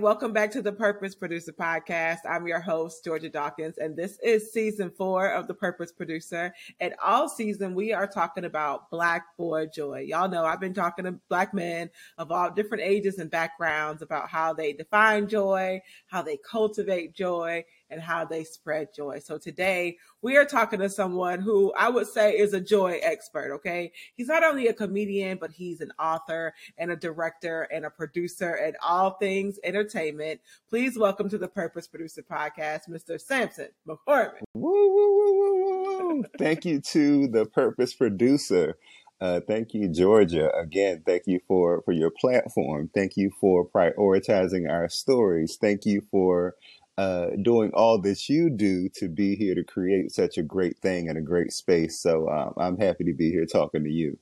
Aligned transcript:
Welcome 0.00 0.32
back 0.32 0.50
to 0.52 0.62
the 0.62 0.72
Purpose 0.72 1.14
Producer 1.14 1.52
Podcast. 1.52 2.20
I'm 2.26 2.46
your 2.46 2.58
host, 2.58 3.04
Georgia 3.04 3.28
Dawkins, 3.28 3.76
and 3.76 3.94
this 3.94 4.18
is 4.22 4.50
season 4.50 4.90
four 4.90 5.26
of 5.26 5.46
the 5.46 5.52
Purpose 5.52 5.92
Producer. 5.92 6.54
And 6.80 6.94
all 7.04 7.28
season, 7.28 7.74
we 7.74 7.92
are 7.92 8.06
talking 8.06 8.46
about 8.46 8.90
Black 8.90 9.36
boy 9.36 9.66
joy. 9.66 10.06
Y'all 10.08 10.30
know 10.30 10.46
I've 10.46 10.58
been 10.58 10.72
talking 10.72 11.04
to 11.04 11.20
Black 11.28 11.52
men 11.52 11.90
of 12.16 12.32
all 12.32 12.50
different 12.50 12.82
ages 12.82 13.18
and 13.18 13.30
backgrounds 13.30 14.00
about 14.00 14.30
how 14.30 14.54
they 14.54 14.72
define 14.72 15.28
joy, 15.28 15.82
how 16.06 16.22
they 16.22 16.38
cultivate 16.38 17.14
joy, 17.14 17.62
and 17.90 18.00
how 18.00 18.24
they 18.24 18.44
spread 18.44 18.88
joy. 18.94 19.18
So 19.18 19.38
today 19.38 19.98
we 20.22 20.36
are 20.36 20.44
talking 20.44 20.80
to 20.80 20.88
someone 20.88 21.40
who 21.40 21.72
I 21.76 21.88
would 21.88 22.06
say 22.06 22.32
is 22.32 22.54
a 22.54 22.60
joy 22.60 23.00
expert. 23.02 23.52
Okay. 23.56 23.92
He's 24.14 24.28
not 24.28 24.44
only 24.44 24.68
a 24.68 24.72
comedian, 24.72 25.38
but 25.40 25.50
he's 25.50 25.80
an 25.80 25.92
author 25.98 26.54
and 26.78 26.90
a 26.90 26.96
director 26.96 27.62
and 27.62 27.84
a 27.84 27.90
producer 27.90 28.52
and 28.54 28.76
all 28.82 29.12
things 29.12 29.58
entertainment. 29.64 30.40
Please 30.68 30.98
welcome 30.98 31.28
to 31.28 31.38
the 31.38 31.48
Purpose 31.48 31.88
Producer 31.88 32.22
Podcast, 32.22 32.88
Mr. 32.88 33.20
Sampson 33.20 33.68
McCormick. 33.88 34.40
Woo, 34.54 34.70
woo, 34.70 35.14
woo, 35.14 35.34
woo, 35.38 36.08
woo. 36.08 36.24
Thank 36.38 36.64
you 36.64 36.80
to 36.80 37.28
the 37.28 37.46
Purpose 37.46 37.94
Producer. 37.94 38.76
Uh, 39.20 39.40
thank 39.46 39.74
you, 39.74 39.86
Georgia. 39.88 40.50
Again, 40.56 41.02
thank 41.04 41.24
you 41.26 41.40
for, 41.46 41.82
for 41.82 41.92
your 41.92 42.10
platform. 42.10 42.90
Thank 42.94 43.16
you 43.16 43.30
for 43.38 43.68
prioritizing 43.68 44.70
our 44.70 44.88
stories. 44.88 45.58
Thank 45.60 45.84
you 45.84 46.02
for 46.10 46.54
uh, 46.98 47.28
doing 47.42 47.70
all 47.72 47.98
that 48.00 48.28
you 48.28 48.50
do 48.50 48.88
to 48.90 49.08
be 49.08 49.34
here 49.34 49.54
to 49.54 49.64
create 49.64 50.12
such 50.12 50.38
a 50.38 50.42
great 50.42 50.78
thing 50.78 51.08
and 51.08 51.16
a 51.16 51.22
great 51.22 51.52
space. 51.52 52.00
So 52.00 52.28
um, 52.28 52.54
I'm 52.58 52.78
happy 52.78 53.04
to 53.04 53.14
be 53.14 53.30
here 53.30 53.46
talking 53.46 53.84
to 53.84 53.90
you. 53.90 54.18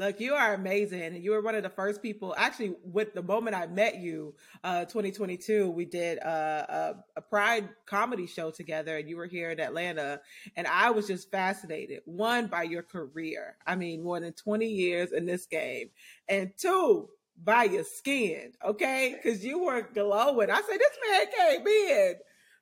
Look, 0.00 0.18
you 0.18 0.32
are 0.32 0.54
amazing. 0.54 1.22
You 1.22 1.32
were 1.32 1.42
one 1.42 1.54
of 1.54 1.62
the 1.62 1.68
first 1.68 2.00
people. 2.00 2.34
Actually, 2.38 2.74
with 2.84 3.12
the 3.12 3.22
moment 3.22 3.54
I 3.54 3.66
met 3.66 3.98
you, 3.98 4.34
uh, 4.64 4.86
2022, 4.86 5.68
we 5.68 5.84
did 5.84 6.16
a, 6.20 6.94
a, 7.16 7.18
a, 7.18 7.20
Pride 7.20 7.68
comedy 7.84 8.26
show 8.26 8.50
together, 8.50 8.96
and 8.96 9.10
you 9.10 9.18
were 9.18 9.26
here 9.26 9.50
in 9.50 9.60
Atlanta. 9.60 10.22
And 10.56 10.66
I 10.66 10.90
was 10.90 11.06
just 11.06 11.30
fascinated. 11.30 12.00
One, 12.06 12.46
by 12.46 12.62
your 12.62 12.82
career. 12.82 13.58
I 13.66 13.76
mean, 13.76 14.02
more 14.02 14.18
than 14.18 14.32
20 14.32 14.64
years 14.66 15.12
in 15.12 15.26
this 15.26 15.44
game, 15.44 15.90
and 16.30 16.50
two, 16.56 17.10
by 17.44 17.64
your 17.64 17.84
skin, 17.84 18.52
okay? 18.64 19.16
Because 19.16 19.44
you 19.44 19.64
were 19.64 19.82
glowing. 19.82 20.50
I 20.50 20.62
said, 20.62 20.78
this 20.78 20.98
man 21.08 21.26
came 21.36 21.66
in 21.66 22.14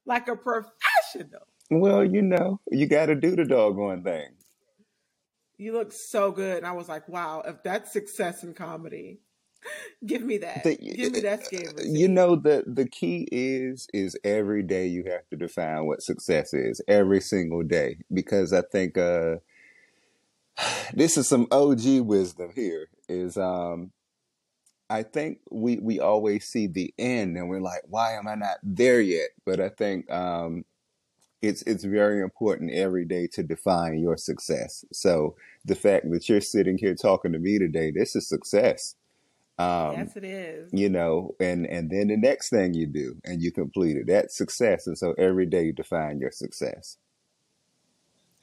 like 0.06 0.28
a 0.28 0.36
professional. 0.36 1.46
Well, 1.70 2.04
you 2.04 2.22
know, 2.22 2.60
you 2.70 2.86
got 2.86 3.06
to 3.06 3.14
do 3.14 3.36
the 3.36 3.44
doggone 3.44 4.02
thing. 4.02 4.28
You 5.58 5.72
look 5.72 5.92
so 5.92 6.30
good. 6.30 6.58
And 6.58 6.66
I 6.66 6.72
was 6.72 6.88
like, 6.88 7.08
wow, 7.08 7.42
if 7.46 7.62
that's 7.62 7.92
success 7.92 8.42
in 8.44 8.54
comedy, 8.54 9.20
give 10.06 10.22
me 10.22 10.38
that. 10.38 10.64
The, 10.64 10.76
give 10.76 11.12
me 11.12 11.20
that 11.20 11.44
skin. 11.44 11.72
You 11.84 12.08
know, 12.08 12.36
the, 12.36 12.64
the 12.66 12.88
key 12.88 13.28
is, 13.32 13.88
is 13.92 14.16
every 14.24 14.62
day 14.62 14.86
you 14.86 15.04
have 15.10 15.28
to 15.30 15.36
define 15.36 15.86
what 15.86 16.02
success 16.02 16.54
is 16.54 16.80
every 16.88 17.20
single 17.20 17.62
day. 17.62 17.98
Because 18.12 18.52
I 18.52 18.62
think, 18.62 18.96
uh, 18.96 19.36
this 20.94 21.16
is 21.16 21.28
some 21.28 21.48
OG 21.50 22.00
wisdom 22.00 22.50
here 22.54 22.88
is, 23.08 23.36
um, 23.36 23.90
I 24.90 25.02
think 25.02 25.40
we 25.50 25.78
we 25.78 26.00
always 26.00 26.46
see 26.46 26.66
the 26.66 26.94
end 26.98 27.36
and 27.36 27.48
we're 27.48 27.60
like, 27.60 27.82
why 27.88 28.12
am 28.14 28.26
I 28.26 28.34
not 28.34 28.58
there 28.62 29.00
yet? 29.00 29.28
But 29.44 29.60
I 29.60 29.68
think 29.68 30.10
um, 30.10 30.64
it's 31.42 31.62
it's 31.62 31.84
very 31.84 32.20
important 32.22 32.72
every 32.72 33.04
day 33.04 33.26
to 33.34 33.42
define 33.42 33.98
your 33.98 34.16
success. 34.16 34.84
So 34.92 35.36
the 35.64 35.74
fact 35.74 36.10
that 36.10 36.28
you're 36.28 36.40
sitting 36.40 36.78
here 36.78 36.94
talking 36.94 37.32
to 37.32 37.38
me 37.38 37.58
today, 37.58 37.90
this 37.90 38.16
is 38.16 38.28
success. 38.28 38.94
Um, 39.58 39.92
yes, 39.92 40.16
it 40.16 40.24
is. 40.24 40.70
You 40.72 40.88
know, 40.88 41.34
and 41.38 41.66
and 41.66 41.90
then 41.90 42.08
the 42.08 42.16
next 42.16 42.50
thing 42.50 42.74
you 42.74 42.86
do 42.86 43.16
and 43.24 43.42
you 43.42 43.52
complete 43.52 43.96
it, 43.96 44.06
that's 44.06 44.36
success. 44.36 44.86
And 44.86 44.96
so 44.96 45.14
every 45.18 45.46
day 45.46 45.64
you 45.64 45.72
define 45.72 46.18
your 46.18 46.30
success. 46.30 46.96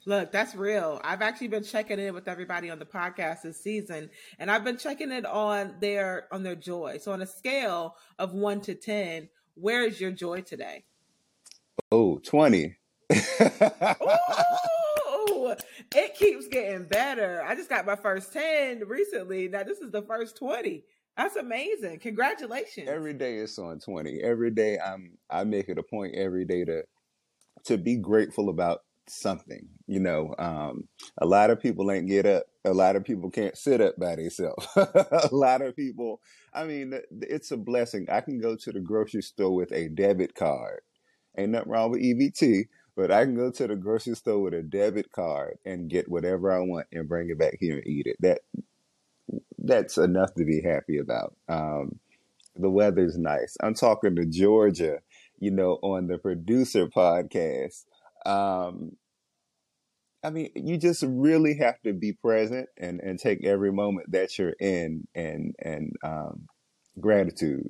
Look, 0.05 0.31
that's 0.31 0.53
real. 0.55 1.01
I've 1.03 1.23
actually 1.23 1.47
been 1.47 1.63
checking 1.63 1.99
in 1.99 2.13
with 2.13 2.27
everybody 2.27 2.69
on 2.69 2.77
the 2.77 2.85
podcast 2.85 3.41
this 3.41 3.61
season, 3.61 4.11
and 4.37 4.51
I've 4.51 4.63
been 4.63 4.77
checking 4.77 5.11
it 5.11 5.25
on 5.25 5.75
their 5.79 6.27
on 6.31 6.43
their 6.43 6.55
joy. 6.55 6.99
So 7.01 7.11
on 7.11 7.21
a 7.21 7.27
scale 7.27 7.95
of 8.19 8.33
one 8.33 8.61
to 8.61 8.75
ten, 8.75 9.29
where 9.55 9.83
is 9.83 9.99
your 9.99 10.11
joy 10.11 10.41
today? 10.41 10.85
Oh, 11.91 12.19
20. 12.19 12.75
Ooh, 15.29 15.53
it 15.95 16.15
keeps 16.15 16.47
getting 16.47 16.85
better. 16.85 17.43
I 17.43 17.55
just 17.55 17.69
got 17.69 17.85
my 17.85 17.95
first 17.95 18.33
10 18.33 18.83
recently. 18.87 19.47
Now 19.47 19.63
this 19.63 19.79
is 19.79 19.91
the 19.91 20.01
first 20.01 20.37
20. 20.37 20.83
That's 21.17 21.35
amazing. 21.35 21.99
Congratulations. 21.99 22.89
Every 22.89 23.13
day 23.13 23.37
it's 23.37 23.57
on 23.57 23.79
20. 23.79 24.21
Every 24.21 24.51
day 24.51 24.77
I'm 24.77 25.17
I 25.29 25.43
make 25.43 25.69
it 25.69 25.77
a 25.77 25.83
point 25.83 26.15
every 26.15 26.45
day 26.45 26.65
to 26.65 26.83
to 27.65 27.77
be 27.77 27.95
grateful 27.95 28.49
about 28.49 28.81
something. 29.07 29.67
You 29.87 29.99
know, 29.99 30.35
um, 30.37 30.87
a 31.19 31.25
lot 31.25 31.49
of 31.49 31.59
people 31.59 31.91
ain't 31.91 32.07
get 32.07 32.25
up. 32.25 32.43
A 32.63 32.73
lot 32.73 32.95
of 32.95 33.03
people 33.03 33.29
can't 33.29 33.57
sit 33.57 33.81
up 33.81 33.95
by 33.97 34.15
themselves. 34.15 34.67
a 34.75 35.29
lot 35.31 35.61
of 35.61 35.75
people, 35.75 36.21
I 36.53 36.65
mean, 36.65 36.93
it's 37.21 37.51
a 37.51 37.57
blessing. 37.57 38.07
I 38.09 38.21
can 38.21 38.39
go 38.39 38.55
to 38.55 38.71
the 38.71 38.79
grocery 38.79 39.21
store 39.21 39.53
with 39.53 39.71
a 39.71 39.89
debit 39.89 40.35
card. 40.35 40.81
Ain't 41.37 41.51
nothing 41.51 41.71
wrong 41.71 41.91
with 41.91 42.01
EBT, 42.01 42.65
but 42.95 43.11
I 43.11 43.25
can 43.25 43.35
go 43.35 43.51
to 43.51 43.67
the 43.67 43.75
grocery 43.75 44.15
store 44.15 44.41
with 44.41 44.53
a 44.53 44.63
debit 44.63 45.11
card 45.11 45.57
and 45.65 45.89
get 45.89 46.09
whatever 46.09 46.51
I 46.51 46.59
want 46.59 46.87
and 46.91 47.07
bring 47.07 47.29
it 47.29 47.37
back 47.37 47.57
here 47.59 47.75
and 47.75 47.87
eat 47.87 48.07
it. 48.07 48.17
That 48.21 48.39
that's 49.57 49.97
enough 49.97 50.33
to 50.35 50.45
be 50.45 50.61
happy 50.61 50.97
about. 50.97 51.35
Um, 51.49 51.99
the 52.55 52.69
weather's 52.69 53.17
nice. 53.17 53.57
I'm 53.61 53.73
talking 53.73 54.15
to 54.15 54.25
Georgia, 54.25 54.99
you 55.39 55.51
know, 55.51 55.79
on 55.81 56.07
the 56.07 56.17
producer 56.17 56.87
podcast 56.87 57.83
um, 58.25 58.97
I 60.23 60.31
mean, 60.31 60.49
you 60.55 60.77
just 60.77 61.03
really 61.07 61.55
have 61.57 61.79
to 61.83 61.93
be 61.93 62.13
present 62.13 62.67
and, 62.77 62.99
and 62.99 63.19
take 63.19 63.45
every 63.45 63.71
moment 63.71 64.11
that 64.11 64.37
you're 64.39 64.55
in 64.59 65.07
and 65.13 65.55
and 65.59 65.95
um, 66.03 66.47
gratitude. 66.99 67.69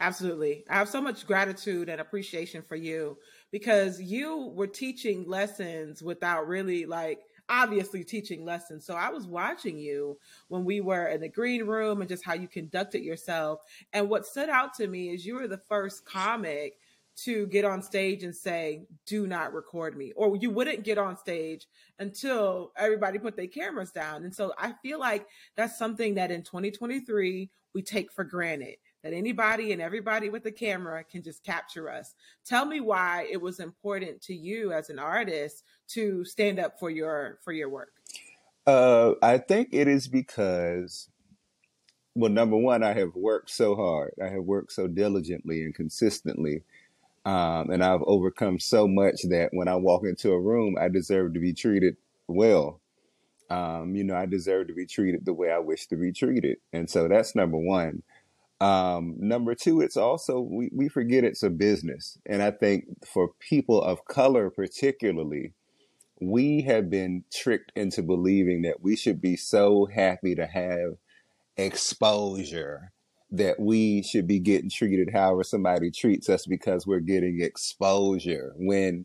Absolutely. 0.00 0.64
I 0.70 0.76
have 0.76 0.88
so 0.88 1.02
much 1.02 1.26
gratitude 1.26 1.88
and 1.88 2.00
appreciation 2.00 2.62
for 2.62 2.76
you 2.76 3.18
because 3.50 4.00
you 4.00 4.52
were 4.54 4.68
teaching 4.68 5.28
lessons 5.28 6.04
without 6.04 6.46
really 6.46 6.86
like 6.86 7.18
obviously 7.48 8.04
teaching 8.04 8.44
lessons. 8.44 8.86
So 8.86 8.94
I 8.94 9.08
was 9.08 9.26
watching 9.26 9.76
you 9.76 10.18
when 10.48 10.64
we 10.64 10.80
were 10.80 11.06
in 11.06 11.20
the 11.20 11.28
green 11.28 11.64
room 11.64 12.00
and 12.00 12.08
just 12.08 12.24
how 12.24 12.34
you 12.34 12.46
conducted 12.46 13.02
yourself. 13.02 13.60
And 13.92 14.08
what 14.08 14.26
stood 14.26 14.50
out 14.50 14.74
to 14.74 14.86
me 14.86 15.08
is 15.08 15.26
you 15.26 15.34
were 15.34 15.48
the 15.48 15.58
first 15.68 16.04
comic 16.04 16.74
to 17.24 17.46
get 17.48 17.64
on 17.64 17.82
stage 17.82 18.22
and 18.22 18.34
say, 18.34 18.82
do 19.06 19.26
not 19.26 19.52
record 19.52 19.96
me. 19.96 20.12
Or 20.14 20.36
you 20.36 20.50
wouldn't 20.50 20.84
get 20.84 20.98
on 20.98 21.16
stage 21.16 21.66
until 21.98 22.72
everybody 22.76 23.18
put 23.18 23.36
their 23.36 23.48
cameras 23.48 23.90
down. 23.90 24.24
And 24.24 24.34
so 24.34 24.52
I 24.58 24.74
feel 24.82 25.00
like 25.00 25.26
that's 25.56 25.78
something 25.78 26.14
that 26.14 26.30
in 26.30 26.42
2023 26.42 27.50
we 27.74 27.82
take 27.82 28.12
for 28.12 28.24
granted 28.24 28.76
that 29.02 29.12
anybody 29.12 29.72
and 29.72 29.80
everybody 29.80 30.28
with 30.28 30.44
a 30.46 30.52
camera 30.52 31.04
can 31.04 31.22
just 31.22 31.44
capture 31.44 31.90
us. 31.90 32.14
Tell 32.44 32.66
me 32.66 32.80
why 32.80 33.28
it 33.30 33.40
was 33.40 33.60
important 33.60 34.20
to 34.22 34.34
you 34.34 34.72
as 34.72 34.90
an 34.90 34.98
artist 34.98 35.64
to 35.88 36.24
stand 36.24 36.58
up 36.58 36.78
for 36.78 36.90
your 36.90 37.38
for 37.44 37.52
your 37.52 37.68
work. 37.68 37.92
Uh, 38.66 39.14
I 39.22 39.38
think 39.38 39.68
it 39.72 39.88
is 39.88 40.08
because 40.08 41.08
well, 42.14 42.32
number 42.32 42.56
one, 42.56 42.82
I 42.82 42.94
have 42.94 43.14
worked 43.14 43.50
so 43.50 43.76
hard. 43.76 44.12
I 44.20 44.28
have 44.28 44.42
worked 44.42 44.72
so 44.72 44.88
diligently 44.88 45.62
and 45.62 45.72
consistently 45.72 46.64
um, 47.28 47.68
and 47.68 47.84
I've 47.84 48.00
overcome 48.06 48.58
so 48.58 48.88
much 48.88 49.20
that 49.28 49.50
when 49.52 49.68
I 49.68 49.74
walk 49.74 50.06
into 50.06 50.30
a 50.30 50.40
room, 50.40 50.76
I 50.80 50.88
deserve 50.88 51.34
to 51.34 51.40
be 51.40 51.52
treated 51.52 51.98
well. 52.26 52.80
Um, 53.50 53.94
you 53.94 54.02
know, 54.02 54.16
I 54.16 54.24
deserve 54.24 54.68
to 54.68 54.72
be 54.72 54.86
treated 54.86 55.26
the 55.26 55.34
way 55.34 55.50
I 55.52 55.58
wish 55.58 55.88
to 55.88 55.96
be 55.96 56.10
treated. 56.10 56.56
And 56.72 56.88
so 56.88 57.06
that's 57.06 57.36
number 57.36 57.58
one. 57.58 58.02
Um, 58.62 59.14
number 59.18 59.54
two, 59.54 59.82
it's 59.82 59.96
also, 59.98 60.40
we, 60.40 60.70
we 60.74 60.88
forget 60.88 61.22
it's 61.22 61.42
a 61.42 61.50
business. 61.50 62.16
And 62.24 62.42
I 62.42 62.50
think 62.50 62.86
for 63.06 63.32
people 63.40 63.82
of 63.82 64.06
color, 64.06 64.48
particularly, 64.48 65.52
we 66.22 66.62
have 66.62 66.88
been 66.88 67.24
tricked 67.30 67.72
into 67.76 68.02
believing 68.02 68.62
that 68.62 68.80
we 68.80 68.96
should 68.96 69.20
be 69.20 69.36
so 69.36 69.86
happy 69.94 70.34
to 70.34 70.46
have 70.46 70.94
exposure 71.58 72.92
that 73.30 73.60
we 73.60 74.02
should 74.02 74.26
be 74.26 74.38
getting 74.38 74.70
treated 74.70 75.10
however 75.12 75.44
somebody 75.44 75.90
treats 75.90 76.28
us 76.28 76.46
because 76.46 76.86
we're 76.86 77.00
getting 77.00 77.40
exposure. 77.40 78.54
When 78.56 79.04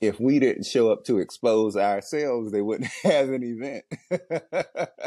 if 0.00 0.20
we 0.20 0.38
didn't 0.38 0.64
show 0.64 0.90
up 0.90 1.04
to 1.04 1.18
expose 1.18 1.76
ourselves, 1.76 2.52
they 2.52 2.62
wouldn't 2.62 2.90
have 3.02 3.30
an 3.30 3.42
event. 3.42 3.84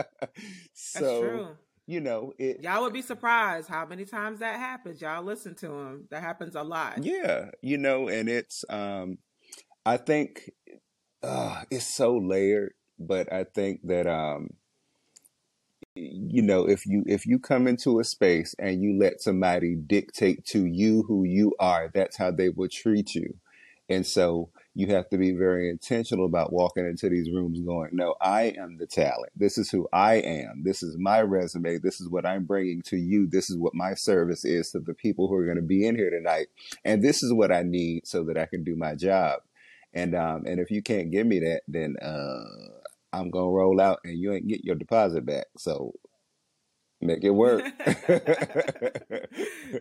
so, 0.74 1.56
you 1.88 2.02
know, 2.02 2.34
it, 2.38 2.62
y'all 2.62 2.84
would 2.84 2.94
be 2.94 3.02
surprised 3.02 3.70
how 3.70 3.86
many 3.86 4.06
times 4.06 4.40
that 4.40 4.60
happens. 4.60 5.02
Y'all 5.02 5.24
listen 5.24 5.56
to 5.56 5.68
them. 5.68 6.08
That 6.12 6.22
happens 6.22 6.56
a 6.56 6.64
lot. 6.64 7.04
Yeah, 7.04 7.52
you 7.62 7.78
know, 7.78 8.10
and 8.10 8.30
it's 8.30 8.64
um 8.70 9.18
I 9.86 9.98
think 9.98 10.52
uh 11.24 11.64
it's 11.72 11.88
so 11.88 12.18
layered, 12.18 12.74
but 13.00 13.32
I 13.32 13.46
think 13.46 13.82
that 13.88 14.08
um 14.08 14.52
you 15.96 16.42
know 16.42 16.68
if 16.68 16.86
you 16.86 17.04
if 17.06 17.26
you 17.26 17.38
come 17.38 17.68
into 17.68 18.00
a 18.00 18.04
space 18.04 18.56
and 18.58 18.82
you 18.82 18.98
let 18.98 19.22
somebody 19.22 19.76
dictate 19.76 20.46
to 20.46 20.66
you 20.66 21.04
who 21.08 21.24
you 21.26 21.54
are 21.60 21.92
that's 21.94 22.18
how 22.18 22.32
they 22.32 22.50
will 22.50 22.70
treat 22.70 23.14
you. 23.16 23.36
And 23.90 24.08
so 24.08 24.50
you 24.74 24.88
have 24.88 25.10
to 25.10 25.18
be 25.18 25.34
very 25.34 25.70
intentional 25.70 26.26
about 26.26 26.54
walking 26.54 26.86
into 26.86 27.10
these 27.10 27.30
rooms 27.30 27.60
going 27.60 27.90
no 27.92 28.16
i 28.22 28.44
am 28.58 28.78
the 28.78 28.88
talent. 28.88 29.34
This 29.36 29.58
is 29.58 29.70
who 29.70 29.90
i 29.92 30.16
am. 30.16 30.64
This 30.64 30.82
is 30.82 30.98
my 30.98 31.22
resume. 31.22 31.78
This 31.78 32.00
is 32.00 32.08
what 32.10 32.26
i'm 32.26 32.46
bringing 32.46 32.82
to 32.84 32.96
you. 32.96 33.28
This 33.28 33.50
is 33.50 33.58
what 33.58 33.74
my 33.76 33.94
service 33.94 34.46
is 34.46 34.72
to 34.72 34.80
the 34.80 34.94
people 34.94 35.28
who 35.28 35.36
are 35.36 35.46
going 35.46 35.58
to 35.58 35.62
be 35.62 35.86
in 35.86 35.96
here 35.98 36.10
tonight. 36.10 36.48
And 36.86 37.04
this 37.04 37.22
is 37.22 37.34
what 37.34 37.52
i 37.52 37.64
need 37.64 38.08
so 38.08 38.24
that 38.26 38.38
i 38.38 38.46
can 38.46 38.64
do 38.64 38.78
my 38.78 38.96
job. 38.96 39.42
And 39.94 40.16
um 40.16 40.44
and 40.46 40.62
if 40.62 40.72
you 40.72 40.82
can't 40.82 41.12
give 41.12 41.28
me 41.28 41.40
that 41.40 41.64
then 41.68 41.98
uh 42.02 42.81
I'm 43.14 43.30
gonna 43.30 43.52
roll 43.52 43.80
out 43.82 44.00
and 44.04 44.18
you 44.18 44.34
ain't 44.34 44.48
get 44.48 44.64
your 44.64 44.76
deposit 44.76 45.26
back. 45.26 45.46
So 45.58 45.94
make 47.02 47.24
it 47.24 47.32
work. 47.32 47.64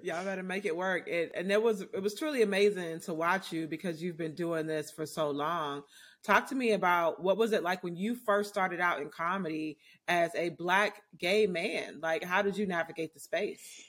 Y'all 0.02 0.24
better 0.24 0.42
make 0.42 0.64
it 0.64 0.76
work. 0.76 1.06
It, 1.08 1.32
and 1.34 1.50
it 1.50 1.62
was 1.62 1.82
it 1.82 2.02
was 2.02 2.14
truly 2.14 2.42
amazing 2.42 3.00
to 3.00 3.14
watch 3.14 3.52
you 3.52 3.66
because 3.66 4.02
you've 4.02 4.16
been 4.16 4.34
doing 4.34 4.66
this 4.66 4.90
for 4.90 5.06
so 5.06 5.30
long. 5.30 5.82
Talk 6.24 6.48
to 6.48 6.54
me 6.54 6.72
about 6.72 7.22
what 7.22 7.36
was 7.36 7.52
it 7.52 7.62
like 7.62 7.82
when 7.82 7.96
you 7.96 8.14
first 8.14 8.50
started 8.50 8.80
out 8.80 9.00
in 9.00 9.08
comedy 9.08 9.78
as 10.08 10.30
a 10.34 10.50
black 10.50 11.02
gay 11.18 11.46
man? 11.46 12.00
Like 12.02 12.24
how 12.24 12.42
did 12.42 12.56
you 12.56 12.66
navigate 12.66 13.14
the 13.14 13.20
space? 13.20 13.84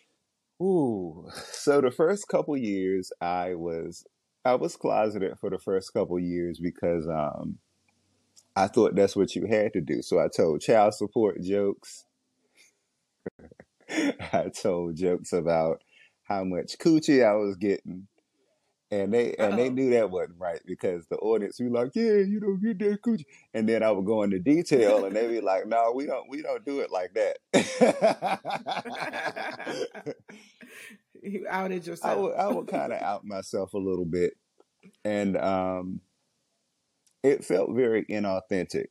Ooh. 0.61 1.27
So 1.51 1.81
the 1.81 1.91
first 1.91 2.27
couple 2.27 2.55
years 2.55 3.11
I 3.19 3.55
was 3.55 4.05
I 4.45 4.55
was 4.55 4.75
closeted 4.75 5.37
for 5.39 5.49
the 5.49 5.59
first 5.59 5.93
couple 5.93 6.19
years 6.19 6.59
because 6.59 7.07
um 7.07 7.57
I 8.55 8.67
thought 8.67 8.95
that's 8.95 9.15
what 9.15 9.35
you 9.35 9.45
had 9.45 9.73
to 9.73 9.81
do. 9.81 10.01
So 10.01 10.19
I 10.19 10.27
told 10.27 10.61
child 10.61 10.93
support 10.93 11.41
jokes. 11.41 12.05
I 13.89 14.49
told 14.49 14.95
jokes 14.95 15.33
about 15.33 15.81
how 16.23 16.43
much 16.43 16.77
coochie 16.79 17.25
I 17.25 17.33
was 17.35 17.55
getting. 17.57 18.07
And 18.91 19.13
they 19.13 19.33
and 19.35 19.57
they 19.57 19.67
Uh-oh. 19.67 19.69
knew 19.69 19.89
that 19.91 20.11
wasn't 20.11 20.37
right 20.39 20.59
because 20.65 21.05
the 21.07 21.15
audience 21.17 21.57
be 21.59 21.69
like, 21.69 21.91
Yeah, 21.95 22.17
you 22.17 22.39
don't 22.41 22.61
get 22.61 22.77
that 22.79 23.01
coochie. 23.01 23.25
And 23.53 23.67
then 23.67 23.83
I 23.83 23.91
would 23.91 24.05
go 24.05 24.23
into 24.23 24.39
detail 24.39 25.05
and 25.05 25.15
they'd 25.15 25.29
be 25.29 25.39
like, 25.41 25.65
No, 25.67 25.93
we 25.95 26.05
don't 26.05 26.29
we 26.29 26.41
don't 26.41 26.65
do 26.65 26.81
it 26.81 26.91
like 26.91 27.13
that. 27.13 27.37
you 31.21 31.45
outed 31.49 31.83
I 31.83 31.91
yourself. 31.91 32.15
would 32.15 32.35
I 32.35 32.47
would 32.47 32.67
kind 32.67 32.93
of 32.93 33.01
out 33.01 33.25
myself 33.25 33.73
a 33.73 33.77
little 33.77 34.05
bit. 34.05 34.33
And 35.05 35.37
um 35.37 36.01
it 37.23 37.45
felt 37.45 37.71
very 37.75 38.05
inauthentic. 38.05 38.87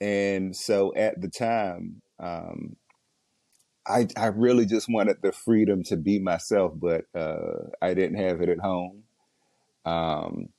And 0.00 0.56
so 0.56 0.94
at 0.96 1.20
the 1.20 1.28
time, 1.28 2.02
um, 2.20 2.76
I 3.86 4.08
I 4.16 4.28
really 4.28 4.66
just 4.66 4.88
wanted 4.88 5.18
the 5.22 5.32
freedom 5.32 5.84
to 5.84 5.96
be 5.96 6.20
myself, 6.20 6.72
but 6.76 7.06
uh, 7.14 7.70
I 7.82 7.94
didn't 7.94 8.18
have 8.18 8.40
it 8.42 8.50
at 8.50 8.60
home. 8.60 9.04
Um, 9.86 10.50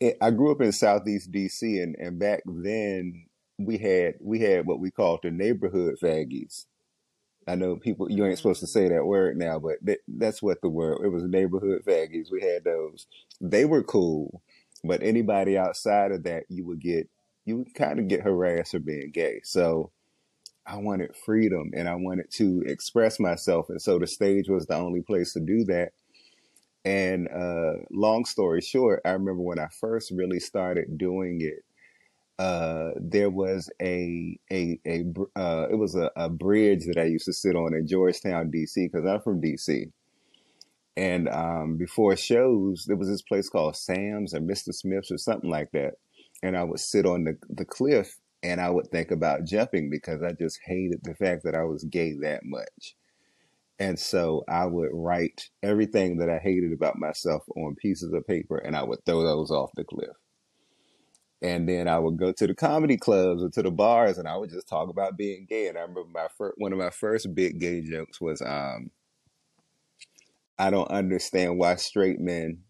it, 0.00 0.18
I 0.22 0.30
grew 0.32 0.52
up 0.52 0.62
in 0.62 0.72
Southeast 0.72 1.32
DC, 1.32 1.82
and, 1.82 1.96
and 1.98 2.18
back 2.18 2.42
then 2.46 3.26
we 3.58 3.78
had 3.78 4.16
we 4.20 4.40
had 4.40 4.66
what 4.66 4.80
we 4.80 4.90
called 4.90 5.20
the 5.22 5.30
neighborhood 5.30 5.96
faggies. 6.02 6.66
I 7.48 7.56
know 7.56 7.76
people 7.76 8.10
you 8.10 8.24
ain't 8.26 8.38
supposed 8.38 8.60
to 8.60 8.66
say 8.66 8.88
that 8.88 9.06
word 9.06 9.36
now, 9.36 9.58
but 9.58 9.76
that, 9.82 9.98
that's 10.08 10.42
what 10.42 10.60
the 10.62 10.68
word 10.70 11.00
it 11.04 11.08
was. 11.08 11.24
Neighborhood 11.24 11.82
faggies. 11.86 12.32
We 12.32 12.42
had 12.42 12.64
those. 12.64 13.06
They 13.40 13.64
were 13.66 13.82
cool, 13.82 14.42
but 14.84 15.02
anybody 15.02 15.58
outside 15.58 16.12
of 16.12 16.24
that, 16.24 16.44
you 16.48 16.66
would 16.66 16.80
get 16.80 17.08
you 17.44 17.58
would 17.58 17.74
kind 17.74 17.98
of 17.98 18.08
get 18.08 18.22
harassed 18.22 18.72
for 18.72 18.78
being 18.78 19.10
gay. 19.12 19.40
So 19.44 19.90
I 20.66 20.76
wanted 20.78 21.14
freedom 21.16 21.72
and 21.74 21.88
I 21.88 21.94
wanted 21.94 22.30
to 22.32 22.62
express 22.66 23.20
myself, 23.20 23.68
and 23.70 23.80
so 23.80 23.98
the 23.98 24.06
stage 24.06 24.48
was 24.48 24.66
the 24.66 24.76
only 24.76 25.02
place 25.02 25.32
to 25.34 25.40
do 25.40 25.64
that. 25.64 25.92
And 26.84 27.28
uh, 27.28 27.84
long 27.90 28.24
story 28.26 28.60
short, 28.60 29.00
I 29.04 29.10
remember 29.10 29.42
when 29.42 29.58
I 29.58 29.68
first 29.80 30.12
really 30.14 30.40
started 30.40 30.98
doing 30.98 31.40
it 31.40 31.64
uh, 32.38 32.90
there 32.96 33.30
was 33.30 33.70
a 33.80 34.36
a 34.52 34.78
a 34.86 35.04
uh, 35.36 35.68
it 35.70 35.76
was 35.76 35.94
a, 35.94 36.10
a 36.16 36.28
bridge 36.28 36.84
that 36.86 36.98
I 36.98 37.04
used 37.04 37.26
to 37.26 37.32
sit 37.32 37.54
on 37.54 37.74
in 37.74 37.86
Georgetown, 37.86 38.50
DC, 38.50 38.74
because 38.76 39.06
I'm 39.06 39.20
from 39.20 39.40
DC. 39.40 39.90
And 40.96 41.28
um, 41.28 41.76
before 41.76 42.16
shows, 42.16 42.84
there 42.86 42.96
was 42.96 43.08
this 43.08 43.22
place 43.22 43.48
called 43.48 43.76
Sam's 43.76 44.34
or 44.34 44.40
Mr. 44.40 44.72
Smith's 44.72 45.10
or 45.10 45.18
something 45.18 45.50
like 45.50 45.72
that. 45.72 45.94
And 46.42 46.56
I 46.56 46.62
would 46.62 46.80
sit 46.80 47.06
on 47.06 47.24
the 47.24 47.36
the 47.48 47.64
cliff 47.64 48.18
and 48.42 48.60
I 48.60 48.68
would 48.68 48.88
think 48.90 49.10
about 49.10 49.44
jumping 49.44 49.90
because 49.90 50.22
I 50.22 50.32
just 50.32 50.60
hated 50.64 51.00
the 51.02 51.14
fact 51.14 51.44
that 51.44 51.54
I 51.54 51.64
was 51.64 51.84
gay 51.84 52.12
that 52.20 52.44
much. 52.44 52.94
And 53.78 53.98
so 53.98 54.44
I 54.48 54.66
would 54.66 54.90
write 54.92 55.48
everything 55.62 56.18
that 56.18 56.30
I 56.30 56.38
hated 56.38 56.72
about 56.72 56.98
myself 56.98 57.42
on 57.56 57.74
pieces 57.74 58.12
of 58.12 58.26
paper 58.26 58.58
and 58.58 58.76
I 58.76 58.84
would 58.84 59.04
throw 59.04 59.22
those 59.22 59.50
off 59.50 59.70
the 59.74 59.82
cliff. 59.82 60.16
And 61.42 61.68
then 61.68 61.88
I 61.88 61.98
would 61.98 62.16
go 62.16 62.32
to 62.32 62.46
the 62.46 62.54
comedy 62.54 62.96
clubs 62.96 63.42
or 63.42 63.48
to 63.50 63.62
the 63.62 63.70
bars 63.70 64.18
and 64.18 64.28
I 64.28 64.36
would 64.36 64.50
just 64.50 64.68
talk 64.68 64.90
about 64.90 65.16
being 65.16 65.46
gay. 65.48 65.66
And 65.66 65.76
I 65.76 65.80
remember 65.80 66.04
my 66.12 66.28
first, 66.38 66.54
one 66.58 66.72
of 66.72 66.78
my 66.78 66.90
first 66.90 67.34
big 67.34 67.58
gay 67.58 67.80
jokes 67.80 68.20
was, 68.20 68.40
um, 68.42 68.90
I 70.58 70.70
don't 70.70 70.90
understand 70.90 71.58
why 71.58 71.76
straight 71.76 72.20
men 72.20 72.60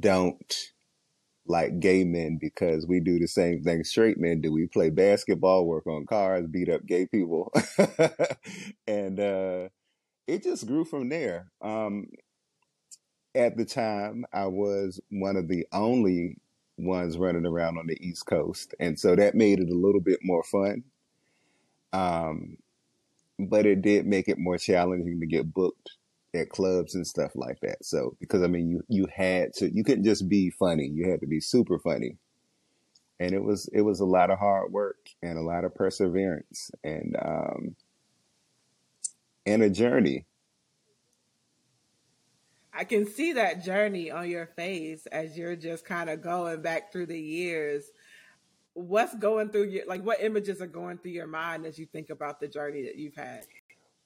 don't 0.00 0.54
like 1.46 1.80
gay 1.80 2.04
men 2.04 2.38
because 2.40 2.86
we 2.86 3.00
do 3.00 3.18
the 3.18 3.28
same 3.28 3.62
thing 3.62 3.84
straight 3.84 4.18
men 4.18 4.40
do. 4.40 4.52
We 4.52 4.66
play 4.68 4.90
basketball, 4.90 5.66
work 5.66 5.86
on 5.86 6.06
cars, 6.06 6.46
beat 6.48 6.68
up 6.70 6.86
gay 6.86 7.06
people. 7.06 7.52
and, 8.88 9.20
uh, 9.20 9.68
it 10.26 10.42
just 10.42 10.66
grew 10.66 10.84
from 10.84 11.08
there. 11.08 11.50
Um, 11.62 12.06
at 13.34 13.56
the 13.56 13.64
time, 13.66 14.24
I 14.32 14.46
was 14.46 15.00
one 15.10 15.36
of 15.36 15.48
the 15.48 15.66
only 15.72 16.38
ones 16.78 17.18
running 17.18 17.46
around 17.46 17.78
on 17.78 17.86
the 17.88 17.98
East 18.06 18.26
Coast. 18.26 18.74
And 18.80 18.98
so 18.98 19.16
that 19.16 19.34
made 19.34 19.60
it 19.60 19.70
a 19.70 19.76
little 19.76 20.00
bit 20.02 20.20
more 20.22 20.44
fun. 20.44 20.84
Um, 21.92 22.56
but 23.38 23.66
it 23.66 23.82
did 23.82 24.06
make 24.06 24.28
it 24.28 24.38
more 24.38 24.58
challenging 24.58 25.20
to 25.20 25.26
get 25.26 25.52
booked 25.54 25.90
at 26.34 26.50
clubs 26.50 26.94
and 26.94 27.06
stuff 27.06 27.32
like 27.34 27.58
that. 27.60 27.84
So, 27.84 28.16
because 28.20 28.42
I 28.42 28.46
mean, 28.46 28.68
you, 28.68 28.82
you 28.88 29.06
had 29.14 29.52
to, 29.54 29.70
you 29.74 29.84
couldn't 29.84 30.04
just 30.04 30.28
be 30.28 30.50
funny. 30.50 30.86
You 30.86 31.10
had 31.10 31.20
to 31.20 31.26
be 31.26 31.40
super 31.40 31.78
funny. 31.78 32.16
And 33.20 33.32
it 33.32 33.42
was, 33.42 33.68
it 33.72 33.80
was 33.80 34.00
a 34.00 34.04
lot 34.04 34.30
of 34.30 34.38
hard 34.38 34.72
work 34.72 35.08
and 35.22 35.38
a 35.38 35.42
lot 35.42 35.64
of 35.64 35.74
perseverance 35.74 36.70
and, 36.84 37.16
um, 37.20 37.76
and 39.44 39.62
a 39.62 39.70
journey. 39.70 40.26
I 42.72 42.84
can 42.84 43.06
see 43.10 43.32
that 43.32 43.64
journey 43.64 44.10
on 44.12 44.30
your 44.30 44.46
face 44.46 45.06
as 45.06 45.36
you're 45.36 45.56
just 45.56 45.84
kind 45.84 46.08
of 46.08 46.22
going 46.22 46.62
back 46.62 46.92
through 46.92 47.06
the 47.06 47.20
years. 47.20 47.90
What's 48.74 49.16
going 49.16 49.48
through 49.48 49.64
your 49.64 49.84
like 49.86 50.04
what 50.04 50.22
images 50.22 50.62
are 50.62 50.68
going 50.68 50.98
through 50.98 51.10
your 51.10 51.26
mind 51.26 51.66
as 51.66 51.76
you 51.76 51.86
think 51.86 52.10
about 52.10 52.38
the 52.38 52.46
journey 52.46 52.84
that 52.84 52.94
you've 52.94 53.16
had? 53.16 53.46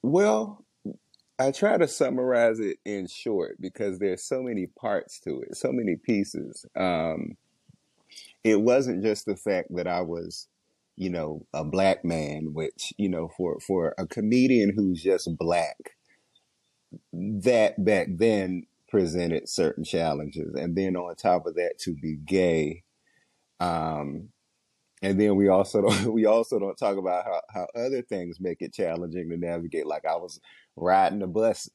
Well, 0.01 0.65
I 1.43 1.51
try 1.51 1.77
to 1.77 1.89
summarize 1.89 2.61
it 2.61 2.79
in 2.85 3.09
short 3.09 3.61
because 3.61 3.99
there's 3.99 4.23
so 4.23 4.43
many 4.43 4.67
parts 4.67 5.19
to 5.21 5.41
it, 5.41 5.57
so 5.57 5.73
many 5.73 5.97
pieces. 5.97 6.65
Um, 6.77 7.37
it 8.45 8.61
wasn't 8.61 9.03
just 9.03 9.27
the 9.27 9.35
fact 9.35 9.75
that 9.75 9.89
I 9.89 10.03
was, 10.03 10.47
you 10.97 11.11
know, 11.11 11.45
a 11.53 11.65
black 11.65 12.05
man, 12.05 12.55
which, 12.55 12.93
you 12.97 13.09
know, 13.09 13.29
for, 13.37 13.59
for 13.61 13.95
a 13.99 14.07
comedian 14.07 14.73
who's 14.75 15.03
just 15.03 15.37
black, 15.37 15.97
that 17.13 17.85
back 17.85 18.07
then 18.11 18.67
presented 18.89 19.49
certain 19.49 19.83
challenges. 19.83 20.55
And 20.55 20.77
then 20.77 20.97
on 20.97 21.15
top 21.17 21.47
of 21.47 21.57
that, 21.57 21.79
to 21.81 21.95
be 21.95 22.17
gay, 22.25 22.85
um, 23.59 24.29
and 25.03 25.21
then 25.21 25.35
we 25.35 25.49
also 25.49 25.83
don't 25.83 26.07
we 26.13 26.25
also 26.27 26.59
don't 26.59 26.77
talk 26.77 26.97
about 26.97 27.25
how, 27.25 27.41
how 27.53 27.67
other 27.77 28.03
things 28.03 28.41
make 28.41 28.63
it 28.63 28.73
challenging 28.73 29.29
to 29.29 29.37
navigate. 29.37 29.87
Like 29.87 30.05
I 30.05 30.17
was 30.17 30.41
riding 30.77 31.19
the 31.19 31.27
bus 31.27 31.69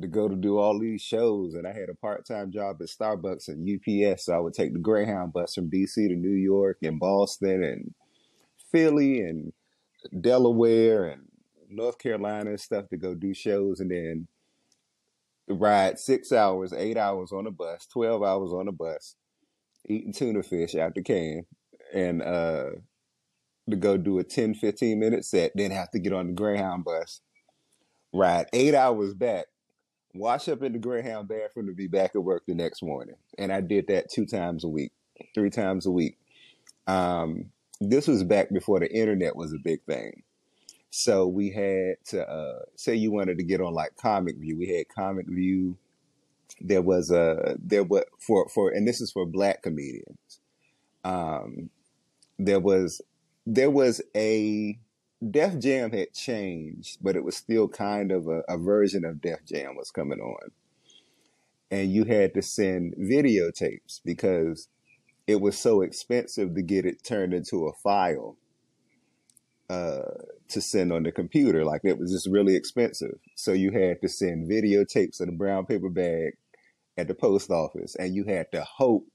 to 0.00 0.06
go 0.08 0.28
to 0.28 0.36
do 0.36 0.58
all 0.58 0.78
these 0.78 1.02
shows, 1.02 1.54
and 1.54 1.66
I 1.66 1.72
had 1.72 1.88
a 1.88 1.94
part 1.94 2.26
time 2.26 2.52
job 2.52 2.76
at 2.80 2.88
Starbucks 2.88 3.48
and 3.48 3.68
UPS, 3.68 4.26
so 4.26 4.34
I 4.34 4.38
would 4.38 4.54
take 4.54 4.72
the 4.72 4.78
Greyhound 4.78 5.32
bus 5.32 5.54
from 5.54 5.70
DC 5.70 5.94
to 5.94 6.14
New 6.14 6.36
York 6.36 6.78
and 6.82 7.00
Boston 7.00 7.62
and 7.62 7.94
Philly 8.70 9.20
and 9.20 9.52
Delaware 10.20 11.06
and 11.06 11.22
North 11.70 11.98
Carolina 11.98 12.50
and 12.50 12.60
stuff 12.60 12.88
to 12.90 12.96
go 12.96 13.14
do 13.14 13.32
shows, 13.32 13.80
and 13.80 13.90
then 13.90 14.28
ride 15.48 15.98
six 15.98 16.32
hours, 16.32 16.72
eight 16.72 16.96
hours 16.96 17.32
on 17.32 17.46
a 17.46 17.50
bus, 17.50 17.86
twelve 17.86 18.22
hours 18.22 18.52
on 18.52 18.68
a 18.68 18.72
bus, 18.72 19.16
eating 19.88 20.12
tuna 20.12 20.42
fish 20.42 20.74
out 20.74 20.94
the 20.94 21.02
can, 21.02 21.46
and 21.94 22.22
uh 22.22 22.70
to 23.70 23.76
go 23.76 23.96
do 23.96 24.18
a 24.18 24.24
10, 24.24 24.54
15 24.54 24.98
minute 24.98 25.24
set, 25.24 25.52
then 25.54 25.70
have 25.70 25.90
to 25.92 25.98
get 25.98 26.12
on 26.12 26.28
the 26.28 26.32
Greyhound 26.32 26.84
bus, 26.84 27.20
ride 28.12 28.46
eight 28.52 28.74
hours 28.74 29.14
back, 29.14 29.46
wash 30.14 30.48
up 30.48 30.62
in 30.62 30.72
the 30.72 30.78
Greyhound 30.78 31.28
bathroom 31.28 31.66
to 31.66 31.72
be 31.72 31.86
back 31.86 32.12
at 32.14 32.22
work 32.22 32.44
the 32.46 32.54
next 32.54 32.82
morning. 32.82 33.16
And 33.38 33.52
I 33.52 33.60
did 33.60 33.86
that 33.88 34.10
two 34.10 34.26
times 34.26 34.64
a 34.64 34.68
week, 34.68 34.92
three 35.34 35.50
times 35.50 35.86
a 35.86 35.90
week. 35.90 36.18
Um, 36.86 37.46
this 37.80 38.06
was 38.06 38.22
back 38.22 38.50
before 38.50 38.80
the 38.80 38.92
internet 38.92 39.36
was 39.36 39.52
a 39.52 39.58
big 39.62 39.82
thing. 39.84 40.22
So 40.90 41.26
we 41.26 41.50
had 41.50 41.96
to 42.10 42.28
uh, 42.28 42.60
say 42.76 42.94
you 42.94 43.10
wanted 43.10 43.38
to 43.38 43.44
get 43.44 43.60
on 43.60 43.74
like 43.74 43.96
Comic 43.96 44.36
View. 44.36 44.56
We 44.56 44.68
had 44.68 44.88
Comic 44.88 45.26
View. 45.26 45.76
There 46.60 46.82
was 46.82 47.10
a 47.10 47.56
there 47.58 47.82
was 47.82 48.04
for 48.20 48.48
for 48.48 48.70
and 48.70 48.86
this 48.86 49.00
is 49.00 49.10
for 49.10 49.26
black 49.26 49.62
comedians. 49.62 50.40
Um, 51.02 51.70
there 52.38 52.60
was 52.60 53.00
there 53.46 53.70
was 53.70 54.00
a 54.16 54.78
Def 55.30 55.58
Jam 55.58 55.92
had 55.92 56.12
changed, 56.12 56.98
but 57.00 57.16
it 57.16 57.24
was 57.24 57.36
still 57.36 57.68
kind 57.68 58.12
of 58.12 58.28
a, 58.28 58.42
a 58.48 58.58
version 58.58 59.04
of 59.04 59.20
Def 59.20 59.44
Jam 59.44 59.76
was 59.76 59.90
coming 59.90 60.20
on. 60.20 60.50
And 61.70 61.92
you 61.92 62.04
had 62.04 62.34
to 62.34 62.42
send 62.42 62.94
videotapes 62.96 64.00
because 64.04 64.68
it 65.26 65.40
was 65.40 65.58
so 65.58 65.80
expensive 65.80 66.54
to 66.54 66.62
get 66.62 66.84
it 66.84 67.02
turned 67.02 67.32
into 67.32 67.66
a 67.66 67.72
file 67.72 68.36
uh, 69.70 70.02
to 70.48 70.60
send 70.60 70.92
on 70.92 71.04
the 71.04 71.12
computer. 71.12 71.64
Like 71.64 71.80
it 71.84 71.98
was 71.98 72.12
just 72.12 72.28
really 72.28 72.54
expensive. 72.54 73.18
So 73.34 73.52
you 73.52 73.70
had 73.70 74.02
to 74.02 74.08
send 74.08 74.50
videotapes 74.50 75.20
in 75.20 75.28
a 75.28 75.32
brown 75.32 75.64
paper 75.64 75.88
bag 75.88 76.34
at 76.96 77.08
the 77.08 77.14
post 77.14 77.50
office, 77.50 77.96
and 77.96 78.14
you 78.14 78.24
had 78.24 78.52
to 78.52 78.62
hope 78.62 79.06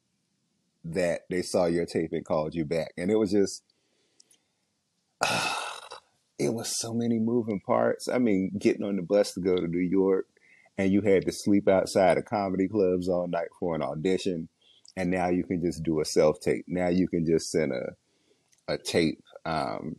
that 0.84 1.22
they 1.30 1.42
saw 1.42 1.66
your 1.66 1.86
tape 1.86 2.12
and 2.12 2.26
called 2.26 2.56
you 2.56 2.66
back. 2.66 2.94
And 2.98 3.12
it 3.12 3.18
was 3.18 3.32
just. 3.32 3.64
Uh, 5.22 5.56
it 6.40 6.54
was 6.54 6.80
so 6.80 6.94
many 6.94 7.20
moving 7.20 7.60
parts. 7.60 8.08
I 8.08 8.18
mean, 8.18 8.52
getting 8.58 8.84
on 8.84 8.96
the 8.96 9.02
bus 9.02 9.34
to 9.34 9.42
go 9.42 9.56
to 9.56 9.68
New 9.68 9.80
York, 9.80 10.26
and 10.78 10.92
you 10.92 11.02
had 11.02 11.26
to 11.26 11.34
sleep 11.34 11.68
outside 11.68 12.18
of 12.18 12.26
comedy 12.26 12.68
clubs 12.68 13.10
all 13.10 13.28
night 13.28 13.50
for 13.60 13.76
an 13.76 13.82
audition, 13.82 14.48
and 14.96 15.12
now 15.12 15.28
you 15.28 15.44
can 15.44 15.62
just 15.62 15.84
do 15.84 16.00
a 16.00 16.06
self 16.06 16.40
tape. 16.40 16.64
Now 16.68 16.88
you 16.88 17.08
can 17.10 17.26
just 17.26 17.52
send 17.52 17.74
a 17.74 17.96
a 18.70 18.78
tape. 18.78 19.22
Um, 19.46 19.98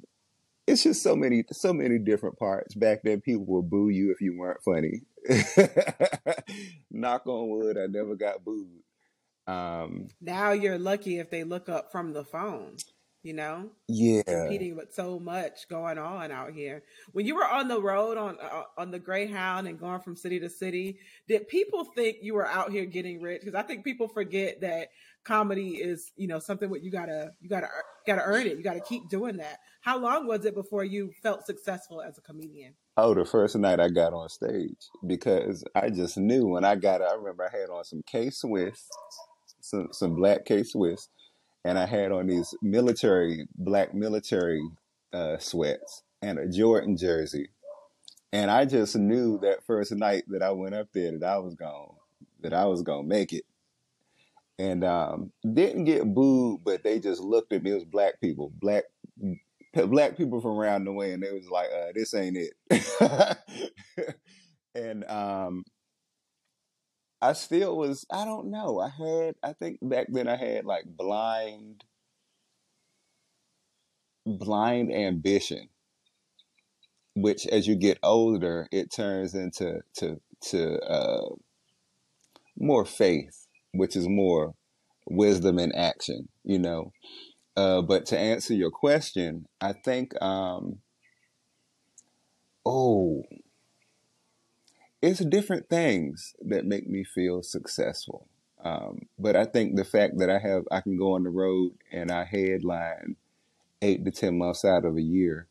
it's 0.67 0.85
just 0.85 1.03
so 1.03 1.17
many 1.17 1.45
so 1.51 1.73
many 1.73 1.99
different 1.99 2.39
parts. 2.39 2.75
Back 2.75 3.01
then, 3.05 3.21
people 3.21 3.45
would 3.47 3.69
boo 3.69 3.89
you 3.89 4.13
if 4.13 4.21
you 4.21 4.39
weren't 4.39 4.63
funny. 4.65 5.03
Knock 6.91 7.27
on 7.27 7.51
wood, 7.51 7.77
I 7.77 7.87
never 7.87 8.15
got 8.15 8.45
booed. 8.45 8.83
Um, 9.47 10.09
now 10.21 10.53
you're 10.53 10.79
lucky 10.79 11.19
if 11.19 11.31
they 11.31 11.45
look 11.45 11.69
up 11.69 11.91
from 11.93 12.13
the 12.13 12.25
phone 12.25 12.77
you 13.23 13.35
know? 13.35 13.71
Yeah. 13.89 14.23
Competing 14.23 14.77
with 14.77 14.95
so 14.95 15.19
much 15.19 15.69
going 15.69 15.99
on 15.99 16.31
out 16.31 16.53
here. 16.53 16.83
When 17.13 17.27
you 17.27 17.35
were 17.35 17.47
on 17.47 17.69
the 17.69 17.81
road 17.81 18.17
on 18.17 18.39
uh, 18.41 18.63
on 18.79 18.91
the 18.91 18.99
greyhound 18.99 19.69
and 19.69 19.79
going 19.79 20.01
from 20.01 20.17
city 20.17 20.41
to 20.41 20.49
city 20.49 20.99
did 21.29 21.49
people 21.49 21.85
think 21.85 22.19
you 22.23 22.35
were 22.35 22.47
out 22.47 22.71
here 22.71 22.87
getting 22.87 23.21
rich? 23.21 23.43
Because 23.45 23.55
i 23.55 23.63
think 23.63 23.85
people 23.85 24.09
forget 24.09 24.61
that 24.63 24.89
comedy 25.23 25.73
is 25.77 26.13
you 26.17 26.27
know 26.27 26.39
something 26.39 26.71
what 26.71 26.83
you 26.83 26.91
gotta 26.91 27.33
you 27.41 27.49
gotta 27.49 27.69
gotta 28.07 28.23
earn 28.25 28.47
it. 28.47 28.57
You 28.57 28.63
gotta 28.63 28.81
keep 28.81 29.09
doing 29.09 29.37
that. 29.37 29.59
How 29.83 29.99
long 29.99 30.27
was 30.27 30.45
it 30.45 30.55
before 30.55 30.85
you 30.85 31.13
felt 31.23 31.47
successful 31.47 32.01
as 32.01 32.17
a 32.17 32.23
comedian? 32.23 32.75
Oh 32.97 33.15
the 33.15 33.25
first 33.25 33.57
night 33.57 33.81
i 33.81 33.89
got 33.89 34.13
on 34.13 34.29
stage 34.29 34.89
because 35.07 35.65
i 35.75 35.89
just 35.89 36.19
knew 36.19 36.47
when 36.47 36.65
i 36.65 36.75
got 36.75 37.01
i 37.01 37.15
remember 37.15 37.45
i 37.45 37.57
had 37.57 37.71
on 37.71 37.85
some 37.85 38.03
k-swiss 38.07 38.89
some, 39.71 39.89
some 39.93 40.15
black 40.15 40.45
k-swiss 40.45 41.09
and 41.65 41.79
I 41.79 41.87
had 41.87 42.13
on 42.13 42.27
these 42.27 42.55
military 42.63 43.47
black 43.55 43.95
military 43.95 44.63
uh, 45.13 45.39
sweats 45.39 46.03
and 46.23 46.39
a 46.39 46.49
Jordan 46.49 46.97
jersey, 46.97 47.49
and 48.33 48.51
I 48.51 48.65
just 48.65 48.97
knew 48.97 49.39
that 49.41 49.65
first 49.67 49.93
night 49.93 50.25
that 50.29 50.43
I 50.43 50.51
went 50.51 50.75
up 50.75 50.89
there 50.93 51.19
that 51.19 51.25
I 51.25 51.39
was 51.39 51.55
going 51.55 51.91
that 52.41 52.55
I 52.55 52.65
was 52.65 52.83
gonna 52.83 53.07
make 53.07 53.33
it, 53.33 53.45
and 54.59 54.85
um, 54.85 55.33
didn't 55.55 55.85
get 55.85 56.15
booed, 56.15 56.65
but 56.65 56.83
they 56.83 56.99
just 56.99 57.21
looked 57.21 57.53
at 57.53 57.63
me. 57.63 57.73
It 57.73 57.75
was 57.75 57.85
black 57.85 58.21
people, 58.21 58.53
black 58.59 58.85
black 59.75 60.17
people 60.17 60.41
from 60.41 60.59
around 60.59 60.85
the 60.85 60.93
way, 60.93 61.13
and 61.13 61.23
they 61.23 61.33
was 61.33 61.51
like, 61.51 61.69
uh, 61.71 61.93
"This 61.95 62.15
ain't 62.15 62.39
it," 62.39 63.37
and 64.75 65.05
um, 65.05 65.65
I 67.23 67.35
still 67.35 67.77
was, 67.77 68.07
I 68.11 68.25
don't 68.25 68.51
know. 68.51 68.81
I 68.81 68.89
had, 68.89 69.35
I 69.43 69.53
think 69.53 69.79
back 69.83 70.07
then 70.09 70.29
I 70.29 70.37
had 70.37 70.65
like 70.65 70.85
blind, 70.87 71.85
blind 74.27 74.93
ambition, 74.93 75.69
which 77.15 77.47
as 77.47 77.67
you 77.67 77.77
get 77.77 77.99
older, 78.03 78.69
it 78.73 78.93
turns 78.93 79.35
into, 79.35 79.81
to, 79.97 80.21
to, 80.51 80.79
uh, 80.81 81.35
more 82.59 82.85
faith, 82.85 83.47
which 83.73 83.97
is 83.97 84.09
more 84.09 84.55
wisdom 85.09 85.59
in 85.59 85.73
action, 85.73 86.29
you 86.45 86.59
know. 86.59 86.93
Uh, 87.57 87.83
but 87.83 88.07
to 88.07 88.19
answer 88.19 88.55
your 88.55 88.71
question, 88.71 89.47
I 89.61 89.73
think, 89.73 90.21
um, 90.23 90.79
oh, 92.65 93.25
it's 95.03 95.21
different 95.21 95.69
things 95.69 96.35
that 96.41 96.67
make 96.67 96.89
me 96.89 97.05
feel 97.05 97.43
successful. 97.43 98.27
Um, 98.63 99.07
but 99.19 99.37
I 99.37 99.45
think 99.45 99.77
the 99.77 99.85
fact 99.85 100.19
that 100.19 100.29
I 100.29 100.39
have, 100.39 100.65
I 100.71 100.81
can 100.81 100.99
go 100.99 101.15
on 101.15 101.25
the 101.25 101.31
road 101.31 101.73
and 101.91 102.11
I 102.11 102.25
headline 102.25 103.17
eight 103.81 104.05
to 104.05 104.11
10 104.11 104.37
months 104.37 104.65
out 104.65 104.85
of 104.85 104.97
a 104.97 105.03
year 105.03 105.49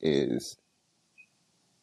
is 0.00 0.56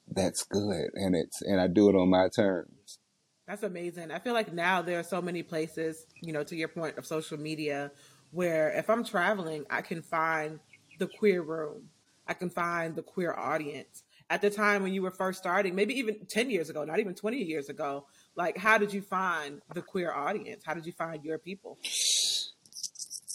that's 0.10 0.44
good. 0.44 0.90
And 0.96 1.16
it's, 1.16 1.42
and 1.42 1.62
I 1.62 1.68
do 1.68 1.90
it 1.90 1.96
on 1.96 2.10
my 2.10 2.28
terms. 2.28 3.00
That's 3.48 3.64
amazing. 3.64 4.12
I 4.12 4.20
feel 4.20 4.34
like 4.34 4.52
now 4.52 4.82
there 4.82 5.00
are 5.00 5.04
so 5.04 5.22
many 5.22 5.42
places, 5.42 6.06
you 6.22 6.34
know, 6.34 6.44
to 6.44 6.56
your 6.56 6.68
point 6.68 6.98
of 6.98 7.06
social 7.06 7.40
media, 7.40 7.92
where 8.32 8.72
if 8.72 8.90
I'm 8.90 9.06
traveling, 9.06 9.66
I 9.70 9.82
can 9.82 10.02
find 10.02 10.60
the 11.00 11.08
queer 11.08 11.42
room. 11.42 11.84
I 12.28 12.34
can 12.34 12.50
find 12.50 12.94
the 12.94 13.04
queer 13.04 13.34
audience 13.34 14.04
at 14.29 14.41
the 14.41 14.50
time 14.50 14.84
when 14.84 14.93
you 14.93 15.01
were 15.01 15.12
first 15.12 15.39
starting, 15.39 15.75
maybe 15.75 15.98
even 15.98 16.25
10 16.27 16.50
years 16.50 16.69
ago, 16.69 16.84
not 16.84 17.00
even 17.00 17.13
20 17.13 17.38
years 17.38 17.69
ago, 17.69 18.05
like 18.36 18.57
how 18.57 18.77
did 18.77 18.93
you 18.93 19.01
find 19.01 19.62
the 19.74 19.81
queer 19.81 20.13
audience? 20.13 20.63
How 20.65 20.74
did 20.74 20.86
you 20.86 20.91
find 20.91 21.24
your 21.24 21.38
people? 21.38 21.77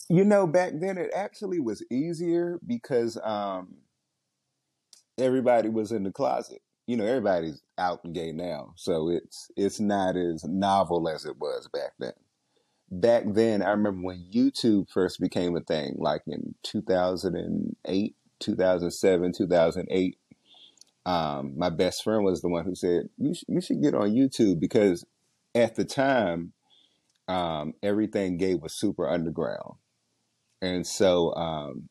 You 0.09 0.25
know, 0.25 0.47
back 0.47 0.73
then 0.75 0.99
it 0.99 1.11
actually 1.15 1.61
was 1.61 1.83
easier 1.91 2.59
because 2.67 3.19
um, 3.23 3.77
everybody 5.19 5.69
was 5.69 5.93
in 5.93 6.03
the 6.03 6.13
closet. 6.13 6.61
You 6.87 6.97
know, 6.97 7.07
everybody's 7.07 7.63
out 7.79 8.01
and 8.05 8.15
gay 8.15 8.33
now, 8.33 8.75
so 8.77 9.09
it's 9.09 9.49
it's 9.57 9.79
not 9.79 10.17
as 10.17 10.45
novel 10.45 11.09
as 11.09 11.25
it 11.25 11.39
was 11.39 11.69
back 11.73 11.93
then. 12.01 12.13
Back 12.91 13.23
then, 13.29 13.63
I 13.63 13.71
remember 13.71 14.03
when 14.03 14.27
YouTube 14.35 14.91
first 14.91 15.21
became 15.21 15.57
a 15.57 15.61
thing, 15.61 15.95
like 15.99 16.23
in 16.27 16.55
2008, 16.65 18.17
2007, 18.41 19.33
2008 19.33 20.19
um, 21.05 21.55
my 21.57 21.71
best 21.71 22.05
friend 22.05 22.25
was 22.25 22.43
the 22.43 22.49
one 22.49 22.65
who 22.65 22.75
said 22.75 23.09
you 23.19 23.35
sh- 23.35 23.45
you 23.49 23.61
should 23.61 23.83
get 23.83 23.95
on 23.95 24.13
YouTube 24.13 24.61
because 24.61 25.05
at 25.55 25.75
the 25.75 25.85
time 25.85 26.53
um, 27.29 27.75
everything 27.83 28.37
gay 28.37 28.55
was 28.55 28.75
super 28.75 29.09
underground, 29.09 29.75
and 30.61 30.87
so 30.87 31.35
um, 31.35 31.89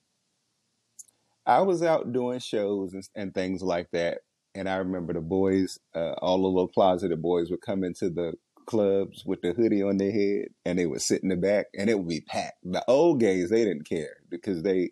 I 1.45 1.61
was 1.61 1.83
out 1.83 2.13
doing 2.13 2.39
shows 2.39 2.93
and, 2.93 3.03
and, 3.15 3.33
things 3.33 3.61
like 3.61 3.91
that. 3.91 4.19
And 4.53 4.69
I 4.69 4.75
remember 4.77 5.13
the 5.13 5.21
boys, 5.21 5.79
uh, 5.95 6.13
all 6.21 6.41
the 6.41 6.47
little 6.47 6.67
closeted 6.67 7.21
boys, 7.21 7.49
would 7.49 7.61
come 7.61 7.83
into 7.83 8.09
the 8.09 8.33
clubs 8.65 9.23
with 9.25 9.41
the 9.41 9.53
hoodie 9.53 9.81
on 9.81 9.97
their 9.97 10.11
head, 10.11 10.49
and 10.65 10.77
they 10.77 10.85
would 10.85 11.01
sit 11.01 11.23
in 11.23 11.29
the 11.29 11.35
back, 11.35 11.67
and 11.77 11.89
it 11.89 11.97
would 11.97 12.07
be 12.07 12.21
packed. 12.21 12.57
The 12.63 12.83
old 12.87 13.19
gays 13.19 13.49
they 13.49 13.65
didn't 13.65 13.87
care 13.87 14.17
because 14.29 14.63
they 14.63 14.91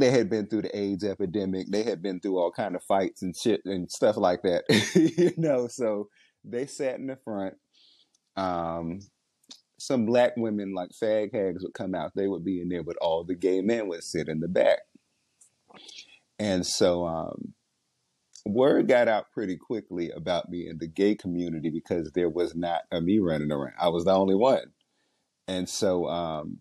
they 0.00 0.10
had 0.10 0.30
been 0.30 0.46
through 0.46 0.62
the 0.62 0.78
AIDS 0.78 1.04
epidemic. 1.04 1.68
They 1.70 1.82
had 1.82 2.02
been 2.02 2.20
through 2.20 2.38
all 2.38 2.50
kind 2.50 2.74
of 2.74 2.82
fights 2.84 3.22
and 3.22 3.36
shit 3.36 3.60
and 3.64 3.90
stuff 3.90 4.16
like 4.16 4.42
that, 4.42 4.64
you 4.94 5.32
know. 5.36 5.68
So 5.68 6.08
they 6.44 6.66
sat 6.66 6.98
in 6.98 7.06
the 7.06 7.16
front. 7.16 7.54
Um, 8.36 9.00
some 9.78 10.06
black 10.06 10.32
women 10.36 10.74
like 10.74 10.90
fag 10.90 11.34
hags 11.34 11.62
would 11.62 11.74
come 11.74 11.94
out. 11.94 12.12
They 12.14 12.28
would 12.28 12.44
be 12.44 12.60
in 12.60 12.68
there, 12.68 12.82
but 12.82 12.96
all 13.00 13.24
the 13.24 13.34
gay 13.34 13.60
men 13.60 13.88
would 13.88 14.02
sit 14.02 14.28
in 14.28 14.40
the 14.40 14.48
back. 14.48 14.80
And 16.38 16.66
so 16.66 17.06
um, 17.06 17.54
word 18.46 18.88
got 18.88 19.08
out 19.08 19.32
pretty 19.32 19.56
quickly 19.56 20.10
about 20.10 20.48
me 20.50 20.68
in 20.68 20.78
the 20.78 20.88
gay 20.88 21.14
community 21.14 21.70
because 21.70 22.10
there 22.12 22.28
was 22.28 22.54
not 22.54 22.82
a 22.90 23.00
me 23.00 23.18
running 23.18 23.52
around. 23.52 23.74
I 23.80 23.88
was 23.88 24.04
the 24.04 24.12
only 24.12 24.34
one. 24.34 24.72
And 25.48 25.68
so 25.68 26.06
um, 26.08 26.58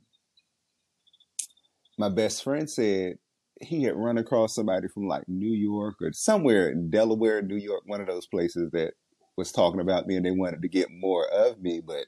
my 1.97 2.09
best 2.09 2.43
friend 2.43 2.69
said 2.69 3.17
he 3.61 3.83
had 3.83 3.95
run 3.95 4.17
across 4.17 4.55
somebody 4.55 4.87
from 4.87 5.07
like 5.07 5.27
New 5.27 5.53
York 5.53 5.95
or 6.01 6.13
somewhere 6.13 6.69
in 6.69 6.89
Delaware, 6.89 7.41
New 7.41 7.57
York, 7.57 7.83
one 7.85 8.01
of 8.01 8.07
those 8.07 8.27
places 8.27 8.71
that 8.71 8.93
was 9.35 9.51
talking 9.51 9.79
about 9.79 10.07
me 10.07 10.15
and 10.15 10.25
they 10.25 10.31
wanted 10.31 10.61
to 10.61 10.67
get 10.67 10.89
more 10.91 11.27
of 11.27 11.61
me, 11.61 11.81
but 11.85 12.05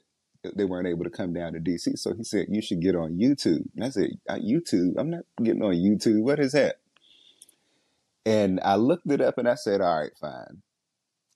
they 0.56 0.64
weren't 0.64 0.88
able 0.88 1.04
to 1.04 1.10
come 1.10 1.32
down 1.32 1.52
to 1.52 1.60
DC. 1.60 1.98
So 1.98 2.14
he 2.14 2.24
said, 2.24 2.46
You 2.50 2.62
should 2.62 2.80
get 2.80 2.96
on 2.96 3.18
YouTube. 3.18 3.64
And 3.74 3.84
I 3.84 3.90
said, 3.90 4.10
YouTube? 4.28 4.94
I'm 4.98 5.10
not 5.10 5.24
getting 5.42 5.62
on 5.62 5.74
YouTube. 5.74 6.22
What 6.22 6.40
is 6.40 6.52
that? 6.52 6.76
And 8.24 8.60
I 8.64 8.76
looked 8.76 9.10
it 9.10 9.20
up 9.20 9.38
and 9.38 9.48
I 9.48 9.54
said, 9.54 9.80
All 9.80 10.00
right, 10.00 10.12
fine. 10.20 10.62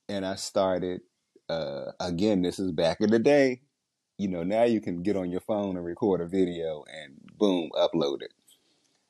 And 0.09 0.25
I 0.25 0.35
started, 0.35 1.01
uh, 1.49 1.91
again, 1.99 2.41
this 2.41 2.59
is 2.59 2.71
back 2.71 3.01
in 3.01 3.09
the 3.09 3.19
day. 3.19 3.61
You 4.17 4.29
know, 4.29 4.43
now 4.43 4.63
you 4.63 4.81
can 4.81 5.03
get 5.03 5.15
on 5.15 5.29
your 5.29 5.41
phone 5.41 5.77
and 5.77 5.85
record 5.85 6.21
a 6.21 6.27
video 6.27 6.83
and 6.91 7.19
boom, 7.37 7.69
upload 7.75 8.21
it. 8.23 8.33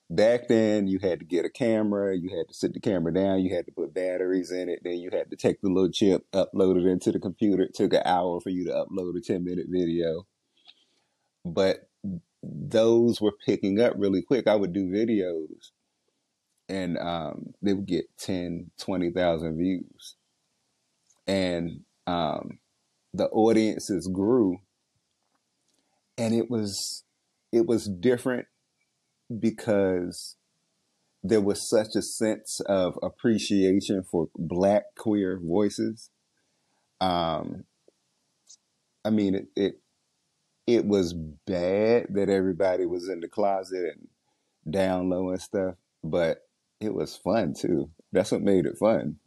Back 0.09 0.47
then 0.47 0.87
you 0.87 0.99
had 0.99 1.19
to 1.19 1.25
get 1.25 1.45
a 1.45 1.49
camera, 1.49 2.15
you 2.15 2.35
had 2.35 2.47
to 2.47 2.53
sit 2.53 2.73
the 2.73 2.79
camera 2.79 3.13
down, 3.13 3.41
you 3.41 3.53
had 3.53 3.65
to 3.65 3.71
put 3.71 3.93
batteries 3.93 4.51
in 4.51 4.69
it, 4.69 4.79
then 4.83 4.97
you 4.97 5.09
had 5.11 5.29
to 5.31 5.35
take 5.37 5.61
the 5.61 5.69
little 5.69 5.91
chip, 5.91 6.25
upload 6.31 6.77
it 6.77 6.85
into 6.85 7.11
the 7.11 7.19
computer. 7.19 7.63
It 7.63 7.73
took 7.73 7.93
an 7.93 8.03
hour 8.05 8.39
for 8.39 8.49
you 8.49 8.65
to 8.65 8.71
upload 8.71 9.17
a 9.17 9.21
10 9.21 9.43
minute 9.43 9.67
video. 9.69 10.25
But 11.43 11.89
those 12.43 13.21
were 13.21 13.33
picking 13.45 13.79
up 13.79 13.93
really 13.97 14.21
quick. 14.21 14.47
I 14.47 14.55
would 14.55 14.73
do 14.73 14.89
videos 14.89 15.71
and 16.69 16.97
um, 16.97 17.53
they 17.61 17.73
would 17.73 17.85
get 17.85 18.05
10, 18.19 18.71
20,000 18.77 19.57
views. 19.57 20.15
And 21.25 21.81
um, 22.05 22.59
the 23.13 23.27
audiences 23.27 24.07
grew 24.07 24.59
and 26.17 26.33
it 26.33 26.49
was 26.49 27.03
it 27.51 27.65
was 27.65 27.87
different 27.87 28.47
because 29.39 30.35
there 31.23 31.41
was 31.41 31.67
such 31.67 31.95
a 31.95 32.01
sense 32.01 32.59
of 32.61 32.97
appreciation 33.01 34.03
for 34.03 34.29
black 34.37 34.83
queer 34.95 35.39
voices. 35.43 36.09
Um, 37.01 37.65
I 39.03 39.09
mean, 39.09 39.35
it, 39.35 39.47
it 39.55 39.81
it 40.65 40.85
was 40.85 41.13
bad 41.13 42.07
that 42.09 42.29
everybody 42.29 42.85
was 42.85 43.07
in 43.07 43.21
the 43.21 43.27
closet 43.27 43.95
and 43.95 44.07
down 44.69 45.09
low 45.09 45.29
and 45.29 45.41
stuff, 45.41 45.75
but 46.03 46.39
it 46.81 46.93
was 46.93 47.15
fun 47.15 47.53
too. 47.53 47.89
That's 48.11 48.31
what 48.31 48.41
made 48.41 48.65
it 48.65 48.77
fun. 48.77 49.17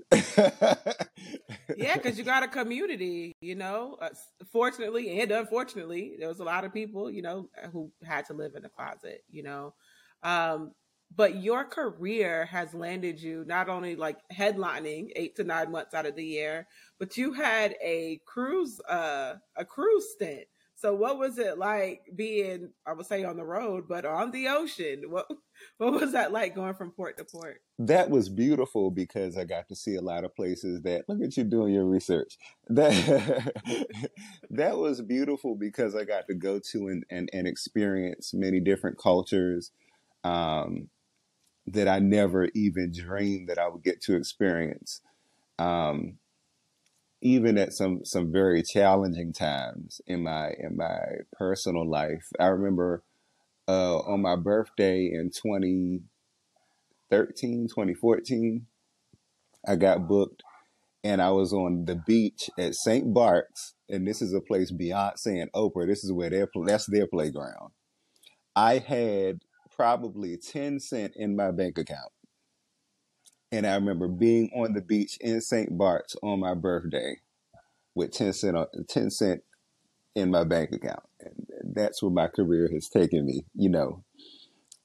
yeah, 1.76 1.94
because 1.94 2.18
you 2.18 2.24
got 2.24 2.42
a 2.42 2.48
community, 2.48 3.32
you 3.40 3.54
know. 3.54 3.96
Uh, 4.00 4.08
fortunately 4.52 5.20
and 5.20 5.30
unfortunately, 5.30 6.16
there 6.18 6.28
was 6.28 6.40
a 6.40 6.44
lot 6.44 6.64
of 6.64 6.72
people, 6.72 7.10
you 7.10 7.22
know, 7.22 7.48
who 7.72 7.90
had 8.04 8.26
to 8.26 8.34
live 8.34 8.52
in 8.54 8.62
the 8.62 8.68
closet, 8.68 9.24
you 9.30 9.42
know. 9.42 9.74
Um, 10.22 10.72
but 11.14 11.42
your 11.42 11.64
career 11.64 12.46
has 12.46 12.72
landed 12.72 13.20
you 13.20 13.44
not 13.46 13.68
only 13.68 13.96
like 13.96 14.18
headlining 14.32 15.08
eight 15.16 15.36
to 15.36 15.44
nine 15.44 15.72
months 15.72 15.92
out 15.92 16.06
of 16.06 16.14
the 16.14 16.24
year, 16.24 16.66
but 16.98 17.16
you 17.16 17.32
had 17.32 17.74
a 17.82 18.20
cruise, 18.26 18.80
uh, 18.88 19.34
a 19.56 19.64
cruise 19.64 20.06
stint. 20.12 20.46
So 20.76 20.94
what 20.94 21.18
was 21.18 21.36
it 21.36 21.58
like 21.58 22.04
being, 22.16 22.70
I 22.86 22.94
would 22.94 23.04
say 23.04 23.22
on 23.22 23.36
the 23.36 23.44
road, 23.44 23.84
but 23.86 24.06
on 24.06 24.30
the 24.30 24.48
ocean? 24.48 25.02
What 25.08 25.26
what 25.78 25.92
was 25.92 26.12
that 26.12 26.32
like 26.32 26.54
going 26.54 26.72
from 26.72 26.92
port 26.92 27.18
to 27.18 27.24
port? 27.24 27.60
That 27.78 28.08
was 28.08 28.30
beautiful 28.30 28.90
because 28.90 29.36
I 29.36 29.44
got 29.44 29.68
to 29.68 29.76
see 29.76 29.96
a 29.96 30.00
lot 30.00 30.24
of 30.24 30.34
places 30.34 30.80
that 30.82 31.06
look 31.06 31.20
at 31.20 31.36
you 31.36 31.44
doing 31.44 31.74
your 31.74 31.84
research. 31.84 32.38
That 32.70 33.52
that 34.48 34.78
was 34.78 35.02
beautiful 35.02 35.54
because 35.54 35.94
I 35.94 36.04
got 36.04 36.28
to 36.28 36.34
go 36.34 36.60
to 36.70 36.88
and, 36.88 37.04
and, 37.10 37.28
and 37.32 37.46
experience 37.46 38.32
many 38.32 38.60
different 38.60 38.96
cultures 38.96 39.72
um, 40.24 40.88
that 41.66 41.88
I 41.88 41.98
never 41.98 42.48
even 42.54 42.92
dreamed 42.92 43.48
that 43.48 43.58
I 43.58 43.68
would 43.68 43.82
get 43.82 44.00
to 44.02 44.16
experience. 44.16 45.00
Um, 45.58 46.18
even 47.22 47.58
at 47.58 47.72
some 47.72 48.04
some 48.04 48.32
very 48.32 48.62
challenging 48.62 49.32
times 49.32 50.00
in 50.06 50.22
my 50.22 50.52
in 50.58 50.76
my 50.76 51.00
personal 51.32 51.88
life. 51.88 52.28
I 52.38 52.46
remember 52.46 53.02
uh, 53.68 53.98
on 53.98 54.22
my 54.22 54.36
birthday 54.36 55.10
in 55.12 55.30
2013, 55.30 57.68
2014, 57.68 58.66
I 59.66 59.76
got 59.76 60.08
booked 60.08 60.42
and 61.02 61.22
I 61.22 61.30
was 61.30 61.52
on 61.52 61.86
the 61.86 61.94
beach 61.94 62.50
at 62.58 62.74
St. 62.74 63.14
Bart's, 63.14 63.74
and 63.88 64.06
this 64.06 64.20
is 64.20 64.34
a 64.34 64.40
place 64.40 64.72
Beyonce 64.72 65.40
and 65.40 65.50
Oprah. 65.52 65.86
This 65.86 66.04
is 66.04 66.12
where 66.12 66.30
their 66.30 66.48
that's 66.66 66.86
their 66.86 67.06
playground. 67.06 67.70
I 68.54 68.78
had 68.78 69.40
probably 69.80 70.36
10 70.36 70.78
cent 70.78 71.14
in 71.16 71.34
my 71.34 71.50
bank 71.50 71.78
account. 71.78 72.12
And 73.50 73.66
I 73.66 73.76
remember 73.76 74.08
being 74.08 74.50
on 74.54 74.74
the 74.74 74.82
beach 74.82 75.16
in 75.22 75.40
St. 75.40 75.78
Bart's 75.78 76.14
on 76.22 76.40
my 76.40 76.52
birthday 76.52 77.16
with 77.94 78.12
10 78.12 78.34
cent, 78.34 78.58
10 78.90 79.10
cent 79.10 79.40
in 80.14 80.30
my 80.30 80.44
bank 80.44 80.72
account. 80.72 81.04
And 81.18 81.46
that's 81.74 82.02
where 82.02 82.12
my 82.12 82.28
career 82.28 82.68
has 82.74 82.90
taken 82.90 83.24
me, 83.24 83.46
you 83.54 83.70
know. 83.70 84.04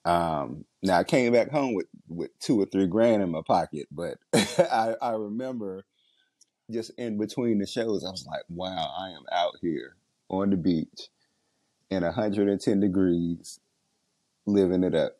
Um, 0.05 0.63
now 0.81 0.99
I 0.99 1.03
came 1.03 1.33
back 1.33 1.51
home 1.51 1.73
with, 1.73 1.87
with 2.07 2.31
two 2.39 2.61
or 2.61 2.65
three 2.65 2.87
grand 2.87 3.21
in 3.21 3.31
my 3.31 3.41
pocket, 3.45 3.89
but 3.91 4.17
I, 4.33 4.95
I 5.01 5.11
remember 5.11 5.83
just 6.71 6.91
in 6.97 7.17
between 7.17 7.59
the 7.59 7.67
shows, 7.67 8.05
I 8.05 8.11
was 8.11 8.25
like, 8.25 8.43
wow, 8.47 8.93
I 8.97 9.09
am 9.09 9.25
out 9.29 9.55
here 9.61 9.97
on 10.29 10.51
the 10.51 10.57
beach 10.57 11.09
in 11.89 12.03
110 12.03 12.79
degrees 12.79 13.59
living 14.45 14.83
it 14.83 14.95
up. 14.95 15.13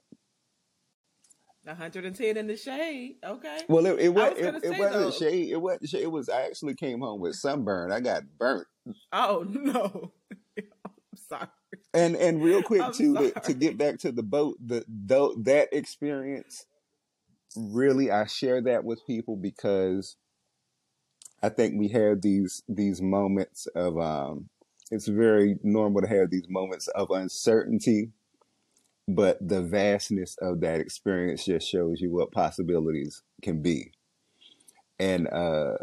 110 1.63 2.37
in 2.37 2.47
the 2.47 2.55
shade. 2.55 3.15
Okay. 3.23 3.61
Well, 3.67 3.85
it, 3.87 3.99
it, 3.99 4.09
was, 4.09 4.33
it, 4.37 4.63
it 4.63 4.77
wasn't 4.77 5.13
shade. 5.15 5.49
It 5.49 5.57
wasn't 5.57 5.89
shade. 5.89 6.03
It 6.03 6.11
was, 6.11 6.29
I 6.29 6.43
actually 6.43 6.75
came 6.75 7.01
home 7.01 7.19
with 7.19 7.35
sunburn. 7.35 7.91
I 7.91 8.01
got 8.01 8.23
burnt. 8.37 8.67
Oh, 9.11 9.45
no. 9.49 10.11
I'm 10.57 11.17
sorry. 11.27 11.47
And 11.93 12.15
and 12.15 12.43
real 12.43 12.61
quick 12.61 12.81
I'm 12.81 12.93
too 12.93 13.15
to, 13.15 13.39
to 13.39 13.53
get 13.53 13.77
back 13.77 13.99
to 13.99 14.11
the 14.11 14.23
boat, 14.23 14.57
the 14.63 14.83
though 14.87 15.33
that 15.43 15.69
experience 15.71 16.65
really 17.55 18.11
I 18.11 18.25
share 18.25 18.61
that 18.61 18.83
with 18.83 19.05
people 19.07 19.37
because 19.37 20.17
I 21.41 21.49
think 21.49 21.75
we 21.77 21.87
have 21.89 22.21
these 22.21 22.63
these 22.67 23.01
moments 23.01 23.67
of 23.75 23.97
um 23.97 24.49
it's 24.91 25.07
very 25.07 25.57
normal 25.63 26.01
to 26.01 26.07
have 26.07 26.29
these 26.29 26.47
moments 26.49 26.87
of 26.89 27.11
uncertainty 27.11 28.11
but 29.07 29.37
the 29.47 29.61
vastness 29.61 30.37
of 30.41 30.61
that 30.61 30.79
experience 30.79 31.45
just 31.45 31.67
shows 31.69 32.01
you 32.01 32.11
what 32.11 32.31
possibilities 32.31 33.21
can 33.41 33.61
be. 33.61 33.91
And 34.99 35.27
uh, 35.27 35.75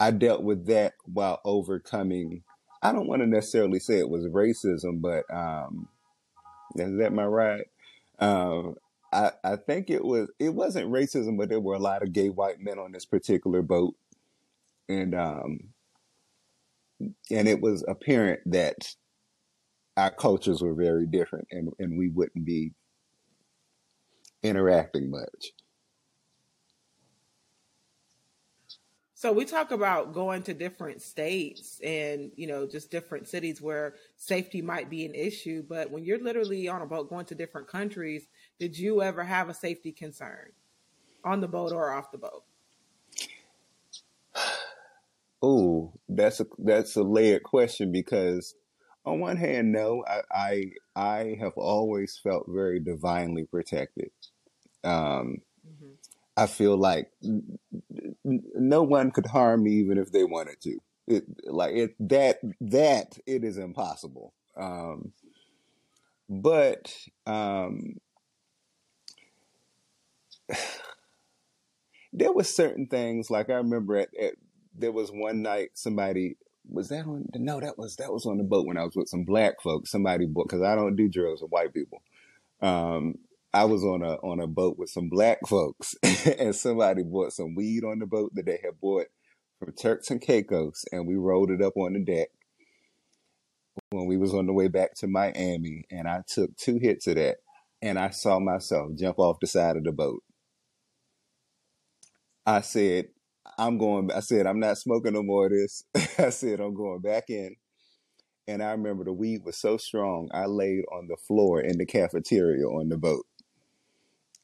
I 0.00 0.10
dealt 0.10 0.42
with 0.42 0.66
that 0.66 0.94
while 1.04 1.40
overcoming. 1.44 2.42
I 2.82 2.92
don't 2.92 3.08
want 3.08 3.22
to 3.22 3.26
necessarily 3.26 3.80
say 3.80 3.98
it 3.98 4.08
was 4.08 4.26
racism, 4.26 5.00
but 5.00 5.24
um, 5.34 5.88
is 6.76 6.98
that 6.98 7.12
my 7.12 7.24
right? 7.24 7.66
Um, 8.18 8.76
I, 9.12 9.32
I 9.42 9.56
think 9.56 9.90
it 9.90 10.04
was. 10.04 10.30
It 10.38 10.54
wasn't 10.54 10.90
racism, 10.90 11.38
but 11.38 11.48
there 11.48 11.60
were 11.60 11.74
a 11.74 11.78
lot 11.80 12.02
of 12.02 12.12
gay 12.12 12.28
white 12.28 12.60
men 12.60 12.78
on 12.78 12.92
this 12.92 13.04
particular 13.04 13.62
boat, 13.62 13.94
and 14.88 15.14
um, 15.14 15.60
and 17.30 17.48
it 17.48 17.60
was 17.60 17.84
apparent 17.86 18.40
that 18.46 18.94
our 19.96 20.10
cultures 20.10 20.62
were 20.62 20.74
very 20.74 21.06
different 21.06 21.48
and, 21.50 21.72
and 21.78 21.96
we 21.96 22.08
wouldn't 22.08 22.44
be 22.44 22.72
interacting 24.42 25.10
much. 25.10 25.52
So 29.16 29.32
we 29.32 29.46
talk 29.46 29.70
about 29.70 30.12
going 30.12 30.42
to 30.42 30.52
different 30.52 31.00
states 31.00 31.80
and, 31.82 32.30
you 32.36 32.46
know, 32.46 32.66
just 32.66 32.90
different 32.90 33.26
cities 33.26 33.62
where 33.62 33.94
safety 34.16 34.60
might 34.60 34.90
be 34.90 35.06
an 35.06 35.14
issue. 35.14 35.64
But 35.66 35.90
when 35.90 36.04
you're 36.04 36.22
literally 36.22 36.68
on 36.68 36.82
a 36.82 36.86
boat 36.86 37.08
going 37.08 37.24
to 37.26 37.34
different 37.34 37.66
countries, 37.66 38.26
did 38.58 38.76
you 38.76 39.00
ever 39.00 39.24
have 39.24 39.48
a 39.48 39.54
safety 39.54 39.92
concern 39.92 40.50
on 41.24 41.40
the 41.40 41.48
boat 41.48 41.72
or 41.72 41.90
off 41.90 42.12
the 42.12 42.18
boat? 42.18 42.44
Oh, 45.46 45.92
that's 46.08 46.40
a 46.40 46.46
that's 46.56 46.96
a 46.96 47.02
layered 47.02 47.42
question 47.42 47.92
because 47.92 48.54
on 49.04 49.20
one 49.20 49.36
hand, 49.36 49.72
no, 49.72 50.04
I, 50.06 50.22
I, 50.32 50.70
I 50.96 51.36
have 51.40 51.52
always 51.56 52.18
felt 52.22 52.46
very 52.48 52.80
divinely 52.80 53.44
protected. 53.44 54.10
Um, 54.82 55.38
mm-hmm. 55.66 55.92
I 56.36 56.46
feel 56.46 56.76
like 56.76 57.10
n- 57.22 57.58
no 58.24 58.82
one 58.82 59.10
could 59.10 59.26
harm 59.26 59.64
me 59.64 59.72
even 59.72 59.98
if 59.98 60.10
they 60.10 60.24
wanted 60.24 60.60
to. 60.62 60.78
It, 61.06 61.24
like 61.46 61.74
it 61.74 61.94
that 62.08 62.38
that 62.62 63.18
it 63.26 63.44
is 63.44 63.58
impossible. 63.58 64.32
Um, 64.56 65.12
but 66.28 66.96
um, 67.26 67.96
there 72.12 72.32
was 72.32 72.54
certain 72.54 72.86
things 72.86 73.30
like 73.30 73.50
I 73.50 73.54
remember 73.54 73.96
at, 73.96 74.08
at 74.20 74.34
there 74.76 74.92
was 74.92 75.10
one 75.10 75.42
night 75.42 75.70
somebody 75.74 76.36
was 76.68 76.88
that 76.88 77.06
on? 77.06 77.26
No, 77.34 77.60
that 77.60 77.78
was 77.78 77.96
that 77.96 78.12
was 78.12 78.26
on 78.26 78.38
the 78.38 78.44
boat 78.44 78.66
when 78.66 78.78
I 78.78 78.84
was 78.84 78.96
with 78.96 79.08
some 79.08 79.24
black 79.24 79.60
folks. 79.62 79.90
Somebody 79.90 80.26
bought 80.26 80.48
because 80.48 80.62
I 80.62 80.74
don't 80.74 80.96
do 80.96 81.08
drugs 81.08 81.42
with 81.42 81.50
white 81.50 81.74
people. 81.74 82.02
Um, 82.60 83.16
I 83.52 83.64
was 83.64 83.84
on 83.84 84.02
a 84.02 84.14
on 84.16 84.40
a 84.40 84.46
boat 84.46 84.78
with 84.78 84.90
some 84.90 85.08
black 85.08 85.38
folks, 85.46 85.94
and 86.38 86.54
somebody 86.54 87.02
bought 87.02 87.32
some 87.32 87.54
weed 87.54 87.84
on 87.84 87.98
the 87.98 88.06
boat 88.06 88.32
that 88.34 88.46
they 88.46 88.60
had 88.62 88.80
bought 88.80 89.06
from 89.58 89.72
Turks 89.72 90.10
and 90.10 90.20
Caicos, 90.20 90.84
and 90.90 91.06
we 91.06 91.14
rolled 91.14 91.50
it 91.50 91.62
up 91.62 91.76
on 91.76 91.92
the 91.92 92.00
deck 92.00 92.28
when 93.90 94.06
we 94.06 94.16
was 94.16 94.34
on 94.34 94.46
the 94.46 94.52
way 94.52 94.68
back 94.68 94.94
to 94.94 95.06
Miami, 95.06 95.84
and 95.90 96.08
I 96.08 96.22
took 96.26 96.56
two 96.56 96.78
hits 96.78 97.06
of 97.06 97.16
that, 97.16 97.36
and 97.82 97.98
I 97.98 98.10
saw 98.10 98.38
myself 98.38 98.92
jump 98.96 99.18
off 99.18 99.40
the 99.40 99.46
side 99.46 99.76
of 99.76 99.84
the 99.84 99.92
boat. 99.92 100.22
I 102.46 102.60
said, 102.60 103.06
I'm 103.58 103.78
going, 103.78 104.10
I 104.12 104.20
said, 104.20 104.46
I'm 104.46 104.60
not 104.60 104.78
smoking 104.78 105.12
no 105.12 105.22
more 105.22 105.46
of 105.46 105.52
this. 105.52 105.84
I 106.18 106.30
said, 106.30 106.60
I'm 106.60 106.74
going 106.74 107.00
back 107.00 107.24
in. 107.28 107.56
And 108.46 108.62
I 108.62 108.72
remember 108.72 109.04
the 109.04 109.12
weed 109.12 109.42
was 109.44 109.58
so 109.58 109.78
strong, 109.78 110.28
I 110.34 110.46
laid 110.46 110.82
on 110.92 111.08
the 111.08 111.16
floor 111.16 111.60
in 111.60 111.78
the 111.78 111.86
cafeteria 111.86 112.66
on 112.66 112.90
the 112.90 112.98
boat. 112.98 113.24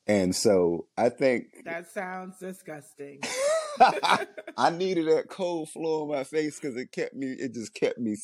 And 0.06 0.34
so 0.34 0.86
I 0.96 1.10
think 1.10 1.64
that 1.64 1.90
sounds 1.90 2.38
disgusting. 2.38 3.20
I 4.56 4.70
needed 4.70 5.06
that 5.08 5.28
cold 5.28 5.70
floor 5.70 6.02
on 6.02 6.08
my 6.08 6.24
face 6.24 6.58
because 6.58 6.76
it 6.76 6.92
kept 6.92 7.14
me. 7.14 7.28
It 7.28 7.54
just 7.54 7.74
kept 7.74 7.98
me. 7.98 8.16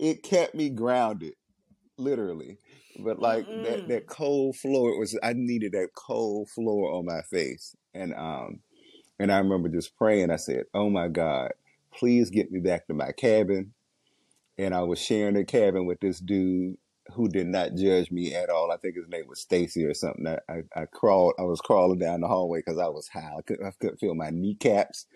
It 0.00 0.22
kept 0.22 0.54
me 0.54 0.70
grounded, 0.70 1.34
literally. 1.98 2.58
But 2.98 3.18
like 3.18 3.46
Mm-mm. 3.46 3.64
that 3.64 3.88
that 3.88 4.06
cold 4.06 4.56
floor, 4.56 4.90
it 4.90 4.98
was. 4.98 5.18
I 5.22 5.32
needed 5.34 5.72
that 5.72 5.90
cold 5.94 6.48
floor 6.50 6.92
on 6.92 7.04
my 7.04 7.20
face, 7.30 7.74
and 7.94 8.14
um, 8.14 8.60
and 9.20 9.30
I 9.30 9.38
remember 9.38 9.68
just 9.68 9.96
praying. 9.96 10.30
I 10.30 10.36
said, 10.36 10.64
"Oh 10.74 10.90
my 10.90 11.08
God, 11.08 11.52
please 11.92 12.30
get 12.30 12.50
me 12.50 12.58
back 12.58 12.86
to 12.86 12.94
my 12.94 13.12
cabin." 13.12 13.74
And 14.58 14.74
I 14.74 14.82
was 14.82 14.98
sharing 14.98 15.36
a 15.36 15.44
cabin 15.44 15.86
with 15.86 16.00
this 16.00 16.20
dude 16.20 16.76
who 17.14 17.28
did 17.28 17.46
not 17.46 17.74
judge 17.74 18.10
me 18.10 18.34
at 18.34 18.50
all. 18.50 18.70
I 18.70 18.76
think 18.76 18.96
his 18.96 19.08
name 19.08 19.26
was 19.28 19.40
Stacy 19.40 19.84
or 19.84 19.94
something. 19.94 20.26
I, 20.26 20.38
I, 20.52 20.82
I, 20.82 20.84
crawled, 20.86 21.34
I 21.38 21.42
was 21.42 21.60
crawling 21.60 21.98
down 21.98 22.20
the 22.20 22.28
hallway 22.28 22.60
because 22.60 22.78
I 22.78 22.88
was 22.88 23.08
high. 23.08 23.34
I 23.38 23.42
couldn't, 23.42 23.66
I 23.66 23.72
couldn't 23.80 23.98
feel 23.98 24.14
my 24.14 24.30
kneecaps. 24.30 25.06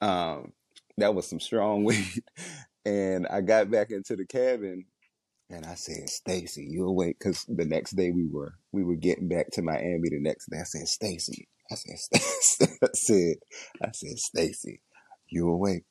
Um, 0.00 0.52
that 0.96 1.14
was 1.14 1.26
some 1.26 1.40
strong 1.40 1.84
weed. 1.84 2.22
and 2.84 3.26
I 3.26 3.40
got 3.40 3.70
back 3.70 3.90
into 3.90 4.16
the 4.16 4.24
cabin 4.24 4.84
and 5.50 5.66
I 5.66 5.74
said, 5.74 6.08
Stacy, 6.08 6.66
you 6.70 6.86
awake? 6.86 7.18
Because 7.18 7.44
the 7.48 7.64
next 7.64 7.92
day 7.92 8.10
we 8.10 8.26
were 8.26 8.54
we 8.72 8.84
were 8.84 8.96
getting 8.96 9.28
back 9.28 9.50
to 9.52 9.62
Miami. 9.62 10.08
The 10.10 10.20
next 10.20 10.50
day, 10.50 10.58
I 10.60 10.64
said, 10.64 10.86
Stacy, 10.88 11.48
I 11.70 11.74
said, 11.74 11.96
I 12.82 12.88
said, 12.94 13.36
I 13.82 13.90
said, 13.92 14.18
Stacy, 14.18 14.80
you 15.28 15.48
awake? 15.48 15.84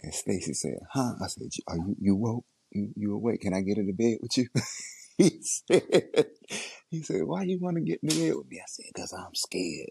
And 0.00 0.14
Stacy 0.14 0.54
said, 0.54 0.78
Huh? 0.92 1.14
I 1.22 1.26
said, 1.26 1.48
Are 1.66 1.76
you 1.76 1.96
you 2.00 2.16
woke? 2.16 2.44
you, 2.70 2.90
you 2.96 3.14
awake? 3.14 3.40
Can 3.40 3.54
I 3.54 3.60
get 3.60 3.78
into 3.78 3.92
bed 3.92 4.18
with 4.20 4.36
you? 4.36 4.48
he 5.18 5.40
said, 5.42 6.26
he 6.90 7.02
said, 7.02 7.22
why 7.24 7.42
you 7.42 7.58
want 7.58 7.76
to 7.76 7.82
get 7.82 8.00
in 8.02 8.08
the 8.08 8.28
bed 8.28 8.36
with 8.36 8.48
me? 8.48 8.60
I 8.60 8.64
said, 8.66 8.86
cause 8.96 9.12
I'm 9.12 9.34
scared. 9.34 9.90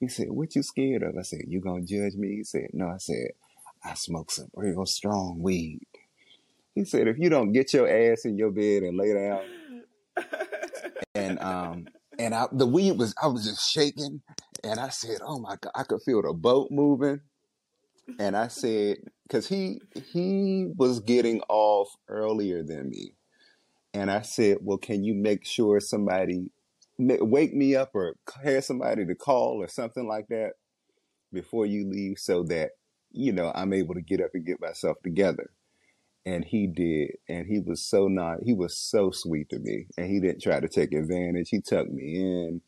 He 0.00 0.08
said, 0.08 0.30
what 0.30 0.54
you 0.54 0.62
scared 0.62 1.02
of? 1.02 1.16
I 1.18 1.22
said, 1.22 1.40
you 1.48 1.60
gonna 1.60 1.82
judge 1.82 2.14
me? 2.14 2.36
He 2.36 2.44
said, 2.44 2.68
no. 2.72 2.88
I 2.88 2.98
said, 2.98 3.30
I 3.84 3.94
smoke 3.94 4.30
some 4.30 4.48
real 4.54 4.86
strong 4.86 5.40
weed. 5.40 5.80
He 6.74 6.84
said, 6.84 7.08
if 7.08 7.18
you 7.18 7.28
don't 7.28 7.52
get 7.52 7.72
your 7.72 7.88
ass 7.88 8.24
in 8.24 8.38
your 8.38 8.50
bed 8.50 8.84
and 8.84 8.96
lay 8.96 9.12
down, 9.12 9.40
and 11.14 11.40
um, 11.40 11.88
and 12.18 12.34
I, 12.34 12.46
the 12.52 12.66
weed 12.66 12.92
was, 12.92 13.14
I 13.20 13.26
was 13.26 13.44
just 13.44 13.68
shaking, 13.68 14.20
and 14.64 14.80
I 14.80 14.88
said, 14.88 15.18
oh 15.24 15.38
my 15.38 15.56
god, 15.60 15.72
I 15.74 15.84
could 15.84 16.02
feel 16.02 16.22
the 16.22 16.32
boat 16.32 16.68
moving 16.70 17.20
and 18.18 18.36
I 18.36 18.48
said, 18.48 18.98
because 19.24 19.48
he 19.48 19.80
he 20.12 20.68
was 20.76 21.00
getting 21.00 21.42
off 21.48 21.88
earlier 22.08 22.62
than 22.62 22.90
me, 22.90 23.14
and 23.92 24.10
I 24.10 24.22
said, 24.22 24.58
well, 24.62 24.78
can 24.78 25.04
you 25.04 25.14
make 25.14 25.44
sure 25.44 25.80
somebody 25.80 26.50
wake 26.98 27.54
me 27.54 27.76
up 27.76 27.90
or 27.94 28.14
have 28.42 28.64
somebody 28.64 29.06
to 29.06 29.14
call 29.14 29.62
or 29.62 29.68
something 29.68 30.08
like 30.08 30.28
that 30.28 30.52
before 31.32 31.66
you 31.66 31.88
leave, 31.88 32.18
so 32.18 32.42
that 32.44 32.70
you 33.12 33.32
know 33.32 33.52
I'm 33.54 33.72
able 33.72 33.94
to 33.94 34.00
get 34.02 34.20
up 34.20 34.30
and 34.34 34.46
get 34.46 34.60
myself 34.60 34.96
together. 35.02 35.50
And 36.26 36.44
he 36.44 36.66
did, 36.66 37.12
and 37.28 37.46
he 37.46 37.60
was 37.60 37.82
so 37.82 38.08
not. 38.08 38.38
He 38.44 38.52
was 38.52 38.76
so 38.76 39.10
sweet 39.10 39.48
to 39.50 39.58
me, 39.58 39.86
and 39.96 40.10
he 40.10 40.20
didn't 40.20 40.42
try 40.42 40.60
to 40.60 40.68
take 40.68 40.92
advantage. 40.92 41.48
He 41.50 41.60
tucked 41.60 41.90
me 41.90 42.16
in. 42.16 42.60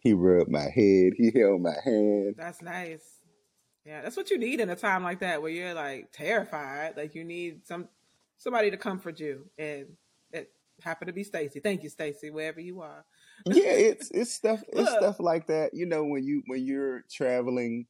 He 0.00 0.14
rubbed 0.14 0.50
my 0.50 0.62
head. 0.62 1.12
He 1.16 1.30
held 1.34 1.60
my 1.60 1.76
hand. 1.84 2.34
That's 2.36 2.62
nice. 2.62 3.02
Yeah, 3.84 4.02
that's 4.02 4.16
what 4.16 4.30
you 4.30 4.38
need 4.38 4.60
in 4.60 4.70
a 4.70 4.76
time 4.76 5.02
like 5.02 5.20
that 5.20 5.40
where 5.40 5.50
you're 5.50 5.74
like 5.74 6.12
terrified. 6.12 6.96
Like 6.96 7.14
you 7.14 7.24
need 7.24 7.66
some 7.66 7.88
somebody 8.36 8.70
to 8.70 8.76
comfort 8.76 9.20
you, 9.20 9.46
and 9.58 9.86
it 10.32 10.50
happened 10.82 11.08
to 11.08 11.12
be 11.12 11.24
Stacy. 11.24 11.60
Thank 11.60 11.82
you, 11.82 11.88
Stacy, 11.88 12.30
wherever 12.30 12.60
you 12.60 12.80
are. 12.80 13.04
yeah, 13.46 13.62
it's 13.64 14.10
it's 14.10 14.32
stuff 14.32 14.62
it's 14.68 14.90
stuff 14.90 15.20
like 15.20 15.46
that. 15.46 15.74
You 15.74 15.86
know, 15.86 16.04
when 16.04 16.24
you 16.24 16.42
when 16.46 16.64
you're 16.64 17.04
traveling, 17.10 17.86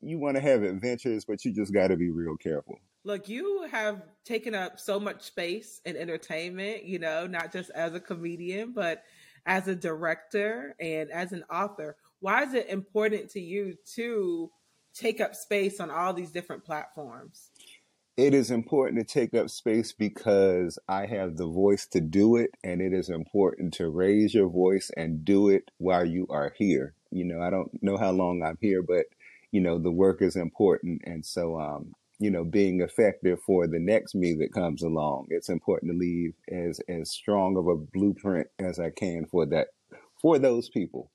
you 0.00 0.18
want 0.18 0.36
to 0.36 0.42
have 0.42 0.62
adventures, 0.62 1.24
but 1.24 1.44
you 1.44 1.52
just 1.52 1.72
got 1.72 1.88
to 1.88 1.96
be 1.96 2.10
real 2.10 2.36
careful. 2.36 2.78
Look, 3.04 3.28
you 3.28 3.66
have 3.70 4.02
taken 4.24 4.54
up 4.54 4.78
so 4.78 5.00
much 5.00 5.22
space 5.22 5.80
in 5.84 5.96
entertainment. 5.96 6.84
You 6.84 6.98
know, 6.98 7.26
not 7.26 7.52
just 7.52 7.70
as 7.70 7.94
a 7.94 8.00
comedian, 8.00 8.72
but 8.72 9.02
as 9.46 9.68
a 9.68 9.74
director 9.74 10.74
and 10.80 11.10
as 11.10 11.32
an 11.32 11.44
author. 11.50 11.96
Why 12.20 12.44
is 12.44 12.54
it 12.54 12.68
important 12.68 13.30
to 13.30 13.40
you 13.40 13.74
to 13.94 14.50
take 14.94 15.20
up 15.20 15.34
space 15.34 15.80
on 15.80 15.90
all 15.90 16.12
these 16.12 16.30
different 16.30 16.64
platforms? 16.64 17.50
It 18.16 18.34
is 18.34 18.50
important 18.50 18.98
to 18.98 19.12
take 19.12 19.34
up 19.34 19.48
space 19.48 19.92
because 19.92 20.78
I 20.86 21.06
have 21.06 21.36
the 21.36 21.46
voice 21.46 21.86
to 21.88 22.00
do 22.00 22.36
it, 22.36 22.50
and 22.62 22.82
it 22.82 22.92
is 22.92 23.08
important 23.08 23.72
to 23.74 23.88
raise 23.88 24.34
your 24.34 24.50
voice 24.50 24.90
and 24.96 25.24
do 25.24 25.48
it 25.48 25.70
while 25.78 26.04
you 26.04 26.26
are 26.28 26.52
here. 26.58 26.94
You 27.10 27.24
know, 27.24 27.40
I 27.40 27.48
don't 27.48 27.70
know 27.82 27.96
how 27.96 28.10
long 28.10 28.42
I'm 28.42 28.58
here, 28.60 28.82
but 28.82 29.06
you 29.50 29.62
know, 29.62 29.78
the 29.78 29.90
work 29.90 30.20
is 30.20 30.36
important, 30.36 31.02
and 31.04 31.24
so 31.24 31.58
um, 31.58 31.94
you 32.22 32.30
know, 32.30 32.44
being 32.44 32.80
effective 32.80 33.40
for 33.44 33.66
the 33.66 33.80
next 33.80 34.14
me 34.14 34.34
that 34.34 34.52
comes 34.52 34.82
along, 34.82 35.26
it's 35.30 35.48
important 35.48 35.90
to 35.92 35.98
leave 35.98 36.34
as 36.50 36.80
as 36.88 37.10
strong 37.10 37.56
of 37.56 37.66
a 37.66 37.74
blueprint 37.76 38.46
as 38.60 38.78
I 38.78 38.90
can 38.90 39.26
for 39.26 39.44
that 39.46 39.68
for 40.20 40.38
those 40.38 40.68
people. 40.68 41.10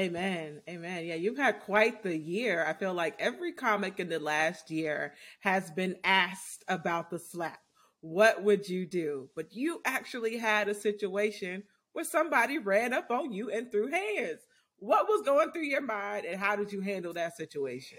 Amen. 0.00 0.60
Amen. 0.68 1.04
Yeah, 1.06 1.14
you've 1.14 1.38
had 1.38 1.60
quite 1.60 2.02
the 2.02 2.18
year. 2.18 2.64
I 2.66 2.72
feel 2.72 2.92
like 2.92 3.14
every 3.20 3.52
comic 3.52 4.00
in 4.00 4.08
the 4.08 4.18
last 4.18 4.68
year 4.68 5.14
has 5.38 5.70
been 5.70 5.94
asked 6.02 6.64
about 6.66 7.10
the 7.10 7.20
slap. 7.20 7.60
What 8.00 8.42
would 8.42 8.68
you 8.68 8.84
do? 8.84 9.30
But 9.36 9.54
you 9.54 9.80
actually 9.86 10.38
had 10.38 10.68
a 10.68 10.74
situation 10.74 11.62
where 11.92 12.04
somebody 12.04 12.58
ran 12.58 12.92
up 12.92 13.12
on 13.12 13.30
you 13.30 13.50
and 13.50 13.70
threw 13.70 13.86
hands. 13.86 14.40
What 14.78 15.06
was 15.08 15.22
going 15.24 15.52
through 15.52 15.66
your 15.66 15.80
mind 15.80 16.26
and 16.26 16.40
how 16.40 16.56
did 16.56 16.72
you 16.72 16.80
handle 16.80 17.12
that 17.12 17.36
situation? 17.36 17.98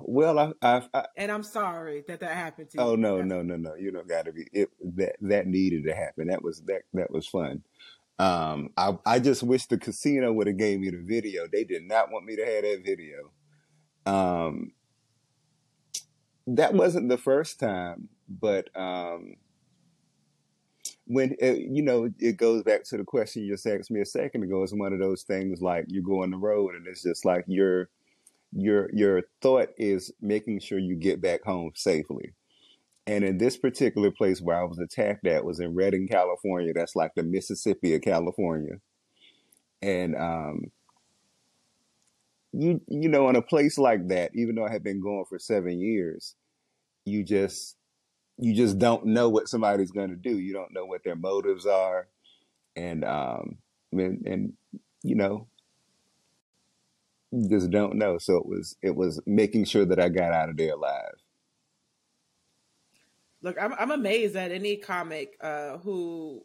Well, 0.00 0.38
I, 0.38 0.52
I, 0.62 0.82
I 0.92 1.06
and 1.16 1.30
I'm 1.30 1.42
sorry 1.42 2.04
that 2.08 2.20
that 2.20 2.32
happened 2.32 2.70
to 2.70 2.80
oh, 2.80 2.86
you. 2.86 2.92
Oh 2.92 2.96
no, 2.96 3.22
no, 3.22 3.42
no, 3.42 3.56
no! 3.56 3.74
You 3.74 3.90
don't 3.90 4.08
got 4.08 4.26
to 4.26 4.32
be. 4.32 4.46
It 4.52 4.70
that 4.96 5.16
that 5.22 5.46
needed 5.46 5.84
to 5.84 5.94
happen. 5.94 6.28
That 6.28 6.42
was 6.42 6.60
that 6.62 6.82
that 6.94 7.10
was 7.10 7.26
fun. 7.26 7.62
Um, 8.18 8.70
I, 8.76 8.96
I 9.04 9.18
just 9.18 9.42
wish 9.42 9.66
the 9.66 9.76
casino 9.76 10.32
would 10.32 10.46
have 10.46 10.56
gave 10.56 10.80
me 10.80 10.90
the 10.90 11.02
video. 11.02 11.46
They 11.50 11.64
did 11.64 11.82
not 11.82 12.10
want 12.10 12.24
me 12.24 12.36
to 12.36 12.44
have 12.46 12.62
that 12.62 12.82
video. 12.84 13.30
Um, 14.06 14.72
that 16.46 16.72
wasn't 16.72 17.08
the 17.08 17.18
first 17.18 17.60
time, 17.60 18.08
but 18.28 18.70
um, 18.74 19.34
when 21.06 21.36
uh, 21.42 21.52
you 21.52 21.82
know 21.82 22.08
it 22.18 22.36
goes 22.36 22.62
back 22.62 22.84
to 22.84 22.96
the 22.96 23.04
question 23.04 23.42
you 23.42 23.52
just 23.52 23.66
asked 23.66 23.90
me 23.90 24.00
a 24.00 24.06
second 24.06 24.42
ago. 24.42 24.62
It's 24.62 24.72
one 24.72 24.92
of 24.92 24.98
those 24.98 25.22
things 25.22 25.60
like 25.60 25.86
you 25.88 26.02
go 26.02 26.22
on 26.22 26.30
the 26.30 26.36
road 26.36 26.74
and 26.74 26.86
it's 26.86 27.02
just 27.02 27.24
like 27.24 27.44
your 27.46 27.90
your 28.52 28.90
your 28.92 29.22
thought 29.42 29.68
is 29.76 30.12
making 30.20 30.60
sure 30.60 30.78
you 30.78 30.96
get 30.96 31.20
back 31.20 31.44
home 31.44 31.72
safely. 31.74 32.34
And 33.06 33.24
in 33.24 33.38
this 33.38 33.56
particular 33.56 34.10
place 34.10 34.40
where 34.40 34.60
I 34.60 34.64
was 34.64 34.80
attacked 34.80 35.26
at 35.26 35.44
was 35.44 35.60
in 35.60 35.74
Redding, 35.74 36.08
California. 36.08 36.72
That's 36.74 36.96
like 36.96 37.12
the 37.14 37.22
Mississippi 37.22 37.94
of 37.94 38.02
California. 38.02 38.80
And 39.80 40.16
um, 40.16 40.72
you 42.52 42.80
you 42.88 43.08
know, 43.08 43.28
in 43.28 43.36
a 43.36 43.42
place 43.42 43.78
like 43.78 44.08
that, 44.08 44.32
even 44.34 44.54
though 44.54 44.66
I 44.66 44.72
had 44.72 44.82
been 44.82 45.00
going 45.00 45.24
for 45.28 45.38
seven 45.38 45.78
years, 45.78 46.34
you 47.04 47.22
just 47.22 47.76
you 48.38 48.54
just 48.54 48.78
don't 48.78 49.06
know 49.06 49.28
what 49.28 49.48
somebody's 49.48 49.92
going 49.92 50.10
to 50.10 50.16
do. 50.16 50.38
You 50.38 50.52
don't 50.52 50.72
know 50.72 50.84
what 50.84 51.04
their 51.04 51.16
motives 51.16 51.66
are, 51.66 52.08
and 52.74 53.04
um, 53.04 53.58
and, 53.92 54.26
and 54.26 54.52
you 55.02 55.14
know, 55.14 55.48
just 57.48 57.70
don't 57.70 57.96
know. 57.96 58.18
So 58.18 58.36
it 58.36 58.46
was 58.46 58.76
it 58.82 58.94
was 58.94 59.20
making 59.26 59.64
sure 59.64 59.84
that 59.84 60.00
I 60.00 60.08
got 60.08 60.32
out 60.32 60.48
of 60.48 60.56
there 60.56 60.74
alive. 60.74 61.14
Look, 63.42 63.56
I'm 63.60 63.74
I'm 63.74 63.90
amazed 63.90 64.36
at 64.36 64.52
any 64.52 64.76
comic 64.76 65.36
uh, 65.40 65.78
who 65.78 66.44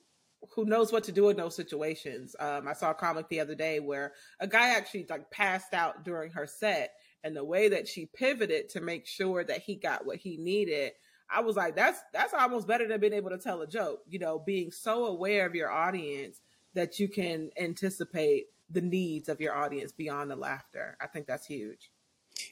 who 0.55 0.65
knows 0.65 0.91
what 0.91 1.03
to 1.05 1.11
do 1.11 1.29
in 1.29 1.37
those 1.37 1.55
situations. 1.55 2.35
Um, 2.39 2.67
I 2.67 2.73
saw 2.73 2.91
a 2.91 2.95
comic 2.95 3.29
the 3.29 3.39
other 3.39 3.55
day 3.55 3.79
where 3.79 4.13
a 4.39 4.47
guy 4.47 4.69
actually 4.69 5.05
like 5.09 5.29
passed 5.31 5.73
out 5.73 6.03
during 6.03 6.31
her 6.31 6.47
set, 6.47 6.93
and 7.23 7.35
the 7.35 7.43
way 7.43 7.69
that 7.69 7.87
she 7.87 8.07
pivoted 8.07 8.69
to 8.69 8.81
make 8.81 9.05
sure 9.05 9.43
that 9.43 9.61
he 9.61 9.75
got 9.75 10.05
what 10.05 10.17
he 10.17 10.37
needed, 10.37 10.93
I 11.29 11.41
was 11.41 11.55
like, 11.55 11.75
that's 11.75 11.99
that's 12.13 12.33
almost 12.33 12.67
better 12.67 12.87
than 12.87 12.99
being 12.99 13.13
able 13.13 13.29
to 13.29 13.37
tell 13.37 13.61
a 13.61 13.67
joke. 13.67 14.01
You 14.09 14.19
know, 14.19 14.39
being 14.39 14.71
so 14.71 15.05
aware 15.05 15.45
of 15.45 15.55
your 15.55 15.71
audience 15.71 16.41
that 16.73 16.99
you 16.99 17.07
can 17.07 17.49
anticipate 17.59 18.45
the 18.73 18.81
needs 18.81 19.29
of 19.29 19.41
your 19.41 19.55
audience 19.55 19.91
beyond 19.91 20.31
the 20.31 20.35
laughter. 20.35 20.97
I 21.01 21.07
think 21.07 21.27
that's 21.27 21.45
huge. 21.45 21.91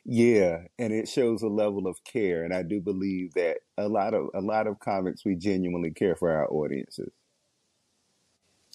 Yeah, 0.05 0.63
and 0.77 0.93
it 0.93 1.07
shows 1.07 1.41
a 1.41 1.47
level 1.47 1.87
of 1.87 2.03
care, 2.03 2.43
and 2.43 2.53
I 2.53 2.63
do 2.63 2.81
believe 2.81 3.33
that 3.35 3.59
a 3.77 3.87
lot 3.87 4.13
of 4.13 4.29
a 4.33 4.41
lot 4.41 4.67
of 4.67 4.79
comics 4.79 5.25
we 5.25 5.35
genuinely 5.35 5.91
care 5.91 6.15
for 6.15 6.31
our 6.31 6.47
audiences. 6.51 7.11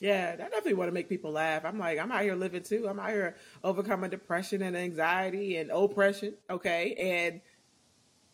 Yeah, 0.00 0.32
I 0.34 0.36
definitely 0.36 0.74
want 0.74 0.88
to 0.88 0.92
make 0.94 1.08
people 1.08 1.32
laugh. 1.32 1.64
I'm 1.64 1.78
like, 1.78 1.98
I'm 1.98 2.10
out 2.12 2.22
here 2.22 2.34
living 2.34 2.62
too. 2.64 2.88
I'm 2.88 2.98
out 2.98 3.10
here 3.10 3.36
overcoming 3.62 4.10
depression 4.10 4.62
and 4.62 4.76
anxiety 4.76 5.56
and 5.56 5.70
oppression. 5.70 6.34
Okay, 6.50 6.94
and 6.94 7.40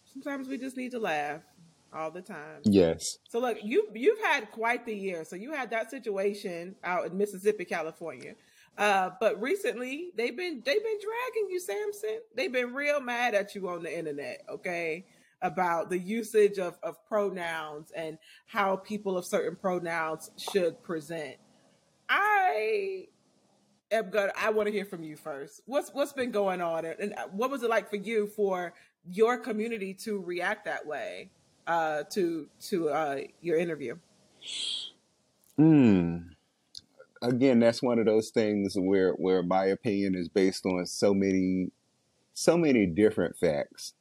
sometimes 0.05 0.49
we 0.49 0.59
just 0.59 0.77
need 0.77 0.93
to 0.93 0.99
laugh. 0.99 1.43
all 1.93 2.11
the 2.11 2.23
time. 2.23 2.61
Yes. 2.65 3.19
So 3.29 3.41
look, 3.41 3.59
you 3.63 3.89
you've 3.95 4.21
had 4.21 4.51
quite 4.53 4.87
the 4.87 4.95
year. 4.95 5.25
So 5.25 5.37
you 5.37 5.53
had 5.53 5.71
that 5.71 5.91
situation 5.91 6.77
out 6.85 7.07
in 7.07 7.19
Mississippi, 7.19 7.65
California. 7.65 8.35
Uh, 8.79 9.11
but 9.21 9.41
recently 9.41 10.11
they've 10.17 10.37
been 10.37 10.63
they've 10.65 10.83
been 10.83 10.99
dragging 10.99 11.51
you, 11.51 11.61
Sampson. 11.61 12.21
They've 12.35 12.53
been 12.53 12.73
real 12.73 13.01
mad 13.01 13.35
at 13.35 13.55
you 13.55 13.69
on 13.69 13.83
the 13.83 13.97
internet, 13.97 14.43
okay? 14.49 15.05
About 15.43 15.91
the 15.91 15.99
usage 15.99 16.59
of, 16.59 16.79
of 16.83 17.05
pronouns 17.07 17.93
and 17.97 18.19
how 18.47 18.77
people 18.77 19.17
of 19.17 19.25
certain 19.25 19.57
pronouns 19.57 20.31
should 20.37 20.83
present. 20.83 21.37
I 22.09 23.07
am 23.91 24.11
gonna 24.11 24.33
I 24.37 24.51
want 24.51 24.67
to 24.67 24.73
hear 24.73 24.85
from 24.85 25.03
you 25.03 25.17
first. 25.17 25.63
What's 25.67 25.91
what's 25.91 26.13
been 26.13 26.31
going 26.31 26.61
on 26.61 26.85
and 26.85 27.15
what 27.33 27.51
was 27.51 27.63
it 27.63 27.71
like 27.71 27.91
for 27.91 27.97
you 27.97 28.27
for 28.29 28.73
your 29.09 29.39
community 29.39 29.95
to 29.95 30.21
react 30.21 30.65
that 30.67 30.87
way 30.87 31.31
uh, 31.67 32.05
to 32.11 32.49
to 32.69 32.89
uh, 32.89 33.19
your 33.41 33.59
interview? 33.59 33.97
Hmm. 35.57 36.19
Again, 37.23 37.61
that's 37.61 37.83
one 37.83 37.99
of 37.99 38.07
those 38.07 38.31
things 38.31 38.75
where 38.77 39.13
where 39.13 39.43
my 39.43 39.67
opinion 39.67 40.15
is 40.15 40.29
based 40.29 40.65
on 40.65 40.87
so 40.87 41.13
many 41.13 41.71
so 42.33 42.57
many 42.57 42.87
different 42.87 43.37
facts. 43.37 43.95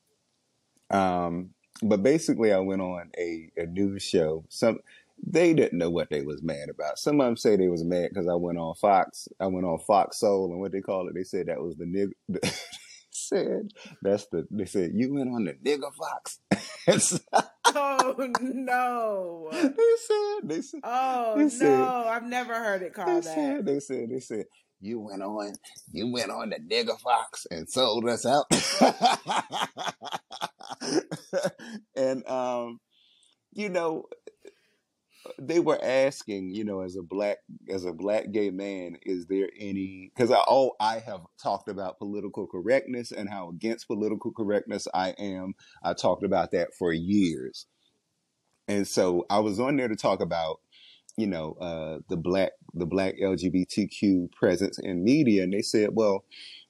Um, 0.89 1.51
but 1.84 2.03
basically, 2.03 2.51
I 2.53 2.60
went 2.60 2.82
on 2.82 3.12
a, 3.17 3.49
a 3.58 3.65
news 3.65 4.03
show. 4.03 4.45
Some 4.49 4.79
they 5.25 5.53
didn't 5.53 5.77
know 5.77 5.89
what 5.89 6.10
they 6.10 6.21
was 6.21 6.41
mad 6.41 6.69
about. 6.69 6.97
Some 6.97 7.19
of 7.19 7.27
them 7.27 7.38
say 7.38 7.55
they 7.55 7.67
was 7.67 7.84
mad 7.84 8.10
because 8.10 8.27
I 8.27 8.36
went 8.36 8.58
on 8.58 8.75
Fox. 8.75 9.27
I 9.39 9.47
went 9.47 9.65
on 9.65 9.79
Fox 9.79 10.19
Soul, 10.19 10.51
and 10.51 10.60
what 10.60 10.71
they 10.71 10.82
call 10.82 11.08
it, 11.08 11.15
they 11.15 11.23
said 11.23 11.47
that 11.47 11.62
was 11.62 11.75
the 11.75 11.86
nigga. 11.86 12.13
said 13.12 13.71
that's 14.01 14.27
the. 14.27 14.47
They 14.49 14.65
said 14.65 14.91
you 14.93 15.13
went 15.13 15.29
on 15.29 15.45
the 15.45 15.53
nigga 15.53 15.93
Fox. 15.93 16.39
oh 17.75 18.15
no! 18.41 19.49
They 19.51 19.69
said 19.69 20.39
they 20.43 20.62
said. 20.62 20.82
Oh 20.84 21.36
they 21.38 21.49
said, 21.49 21.79
no! 21.79 22.05
I've 22.08 22.23
never 22.23 22.53
heard 22.53 22.82
it 22.82 22.93
called 22.93 23.10
they 23.23 23.27
that. 23.27 23.36
Said, 23.36 23.65
they 23.65 23.79
said 23.79 24.10
they 24.10 24.19
said 24.19 24.45
you 24.82 24.99
went 24.99 25.21
on 25.21 25.53
you 25.91 26.12
went 26.12 26.32
on 26.32 26.49
the 26.49 26.58
nigga 26.58 26.99
Fox 26.99 27.45
and 27.51 27.69
sold 27.69 28.08
us 28.08 28.25
out. 28.25 28.45
and 31.95 32.25
um, 32.27 32.79
you 33.51 33.69
know, 33.69 34.05
they 35.38 35.60
were 35.60 35.79
asking, 35.84 36.53
you 36.53 36.63
know, 36.63 36.82
as 36.82 36.95
a 36.95 37.01
black 37.01 37.38
as 37.69 37.86
a 37.86 37.93
black 37.93 38.32
gay 38.32 38.49
man, 38.49 38.97
is 39.03 39.27
there 39.27 39.49
any? 39.60 40.12
Because 40.15 40.32
I 40.32 40.41
oh 40.47 40.71
I 40.79 40.99
have 40.99 41.21
talked 41.41 41.69
about 41.69 41.99
political 41.99 42.47
correctness 42.47 43.12
and 43.12 43.29
how 43.29 43.49
against 43.49 43.88
political 43.88 44.32
correctness 44.32 44.88
I 44.93 45.10
am. 45.12 45.53
I 45.84 45.93
talked 45.93 46.23
about 46.23 46.51
that 46.51 46.69
for 46.77 46.93
years, 46.93 47.67
and 48.67 48.88
so 48.88 49.25
I 49.29 49.39
was 49.39 49.60
on 49.60 49.75
there 49.75 49.88
to 49.88 49.95
talk 49.95 50.21
about, 50.21 50.62
you 51.17 51.27
know, 51.27 51.53
uh, 51.60 51.99
the 52.10 52.17
black 52.17 52.51
the 52.73 52.86
black 52.86 53.15
LGBTQ 53.21 54.32
presence 54.32 54.79
in 54.79 55.03
media, 55.03 55.43
and 55.43 55.53
they 55.53 55.62
said, 55.62 55.89
well, 55.93 56.23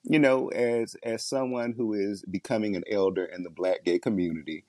you 0.04 0.20
know, 0.20 0.48
as 0.50 0.96
as 1.04 1.24
someone 1.28 1.74
who 1.78 1.94
is 1.94 2.24
becoming 2.30 2.76
an 2.76 2.84
elder 2.90 3.26
in 3.26 3.44
the 3.44 3.52
black 3.52 3.84
gay 3.84 4.00
community 4.00 4.66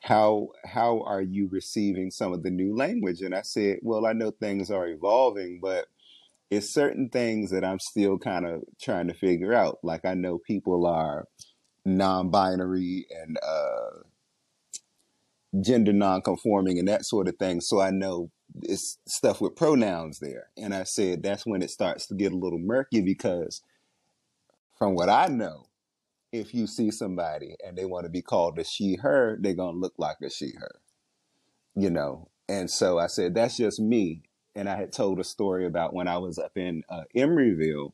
how 0.00 0.48
how 0.64 1.02
are 1.02 1.20
you 1.22 1.48
receiving 1.50 2.10
some 2.10 2.32
of 2.32 2.42
the 2.42 2.50
new 2.50 2.74
language? 2.74 3.20
And 3.20 3.34
i 3.34 3.42
said 3.42 3.78
well 3.82 4.06
i 4.06 4.12
know 4.12 4.30
things 4.30 4.70
are 4.70 4.88
evolving 4.88 5.60
but 5.62 5.86
it's 6.50 6.72
certain 6.72 7.08
things 7.10 7.50
that 7.50 7.64
i'm 7.64 7.78
still 7.78 8.18
kind 8.18 8.46
of 8.46 8.62
trying 8.80 9.08
to 9.08 9.14
figure 9.14 9.52
out. 9.54 9.78
Like 9.82 10.04
i 10.04 10.14
know 10.14 10.38
people 10.38 10.86
are 10.86 11.26
non-binary 11.84 13.06
and 13.22 13.38
uh, 13.42 14.00
gender 15.60 15.92
non-conforming 15.92 16.78
and 16.78 16.88
that 16.88 17.04
sort 17.04 17.26
of 17.28 17.36
thing 17.36 17.60
so 17.60 17.80
i 17.80 17.90
know 17.90 18.30
it's 18.62 18.98
stuff 19.06 19.40
with 19.40 19.56
pronouns 19.56 20.18
there. 20.18 20.48
And 20.56 20.74
i 20.74 20.84
said 20.84 21.22
that's 21.22 21.46
when 21.46 21.62
it 21.62 21.70
starts 21.70 22.06
to 22.08 22.14
get 22.14 22.32
a 22.32 22.36
little 22.36 22.58
murky 22.58 23.00
because 23.00 23.62
from 24.78 24.94
what 24.94 25.08
i 25.08 25.26
know 25.28 25.69
if 26.32 26.54
you 26.54 26.66
see 26.66 26.90
somebody 26.90 27.56
and 27.64 27.76
they 27.76 27.84
want 27.84 28.04
to 28.04 28.10
be 28.10 28.22
called 28.22 28.58
a 28.58 28.64
she 28.64 28.96
her, 28.96 29.36
they're 29.40 29.54
going 29.54 29.74
to 29.74 29.80
look 29.80 29.94
like 29.98 30.18
a 30.22 30.30
she 30.30 30.52
her. 30.58 30.80
You 31.74 31.90
know. 31.90 32.28
And 32.48 32.70
so 32.70 32.98
I 32.98 33.06
said 33.06 33.34
that's 33.34 33.56
just 33.56 33.80
me. 33.80 34.22
And 34.54 34.68
I 34.68 34.76
had 34.76 34.92
told 34.92 35.20
a 35.20 35.24
story 35.24 35.64
about 35.66 35.94
when 35.94 36.08
I 36.08 36.18
was 36.18 36.38
up 36.38 36.56
in 36.56 36.82
uh, 36.88 37.04
Emeryville, 37.16 37.92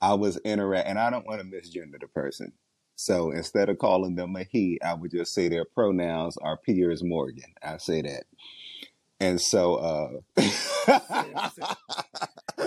I 0.00 0.14
was 0.14 0.38
interact 0.38 0.88
and 0.88 0.98
I 0.98 1.10
don't 1.10 1.26
want 1.26 1.40
to 1.40 1.46
misgender 1.46 2.00
the 2.00 2.08
person. 2.08 2.52
So 2.96 3.30
instead 3.30 3.68
of 3.68 3.78
calling 3.78 4.14
them 4.14 4.34
a 4.36 4.44
he, 4.44 4.80
I 4.82 4.94
would 4.94 5.10
just 5.10 5.34
say 5.34 5.48
their 5.48 5.66
pronouns 5.66 6.38
are 6.38 6.56
Piers 6.56 7.04
Morgan. 7.04 7.54
I 7.62 7.76
say 7.76 8.02
that. 8.02 8.24
And 9.20 9.40
so 9.40 9.76
uh 9.76 10.40